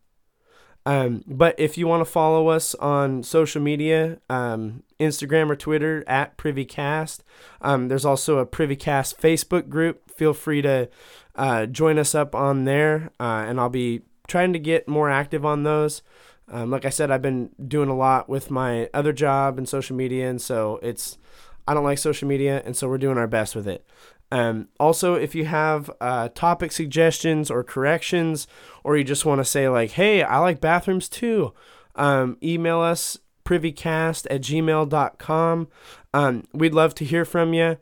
Um, 0.86 1.24
but 1.28 1.60
if 1.60 1.78
you 1.78 1.88
want 1.88 2.02
to 2.02 2.12
follow 2.12 2.48
us 2.48 2.74
on 2.76 3.24
social 3.24 3.62
media, 3.62 4.20
um, 4.30 4.84
Instagram 5.00 5.50
or 5.50 5.56
Twitter 5.56 6.04
at 6.08 6.38
PrivyCast, 6.38 7.20
um, 7.62 7.88
there's 7.88 8.06
also 8.06 8.40
a 8.40 8.46
PrivyCast 8.46 9.18
Facebook 9.18 9.70
group. 9.70 10.10
Feel 10.10 10.34
free 10.34 10.62
to 10.64 10.90
uh, 11.36 11.66
join 11.68 12.00
us 12.00 12.16
up 12.16 12.34
on 12.34 12.66
there, 12.66 13.12
uh, 13.20 13.46
and 13.48 13.60
I'll 13.60 13.70
be 13.70 14.02
trying 14.28 14.54
to 14.54 14.60
get 14.60 14.88
more 14.88 15.10
active 15.10 15.46
on 15.46 15.64
those. 15.64 16.02
Um, 16.50 16.70
like 16.70 16.86
I 16.86 16.90
said, 16.90 17.12
I've 17.12 17.22
been 17.22 17.52
doing 17.66 17.90
a 17.90 17.96
lot 17.96 18.28
with 18.28 18.52
my 18.52 18.90
other 18.94 19.14
job 19.14 19.58
and 19.58 19.70
social 19.70 19.96
media, 19.96 20.30
and 20.30 20.42
so 20.42 20.80
it's 20.82 21.18
I 21.68 21.74
don't 21.74 21.84
like 21.84 22.00
social 22.00 22.28
media, 22.28 22.62
and 22.66 22.76
so 22.76 22.90
we're 22.90 22.98
doing 22.98 23.18
our 23.18 23.28
best 23.28 23.56
with 23.56 23.68
it. 23.68 23.86
Um, 24.32 24.70
also, 24.80 25.16
if 25.16 25.36
you 25.36 25.46
have 25.46 25.92
uh, 26.00 26.30
topic 26.30 26.72
suggestions 26.72 27.52
or 27.52 27.64
corrections, 27.64 28.48
or 28.84 28.98
you 28.98 29.04
just 29.04 29.26
want 29.26 29.40
to 29.40 29.46
say, 29.46 29.68
like, 29.68 29.92
hey, 29.92 30.24
I 30.24 30.38
like 30.40 30.62
bathrooms 30.62 31.10
too, 31.10 31.54
um, 31.96 32.38
email 32.42 32.80
us 32.80 33.18
privycast 33.44 34.28
at 34.30 34.42
gmail.com. 34.42 35.68
Um, 36.14 36.44
we'd 36.54 36.74
love 36.74 36.96
to 36.96 37.06
hear 37.06 37.26
from 37.26 37.54
you. 37.54 37.78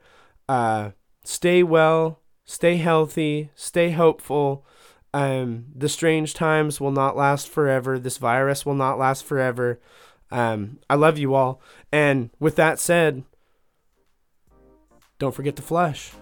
Uh, 0.48 0.92
stay 1.24 1.62
well, 1.62 2.22
stay 2.46 2.78
healthy, 2.78 3.52
stay 3.54 3.92
hopeful. 3.92 4.66
Um, 5.14 5.66
the 5.76 5.90
strange 5.90 6.34
times 6.34 6.80
will 6.80 6.92
not 6.92 7.18
last 7.18 7.48
forever. 7.48 8.00
This 8.00 8.18
virus 8.18 8.66
will 8.66 8.76
not 8.76 8.98
last 8.98 9.24
forever. 9.24 9.80
Um, 10.32 10.80
I 10.90 10.96
love 10.96 11.18
you 11.18 11.34
all. 11.34 11.62
And 11.92 12.30
with 12.40 12.56
that 12.56 12.80
said, 12.80 13.24
don't 15.18 15.36
forget 15.36 15.56
to 15.58 15.62
flush. 15.62 16.14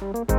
Thank 0.00 0.30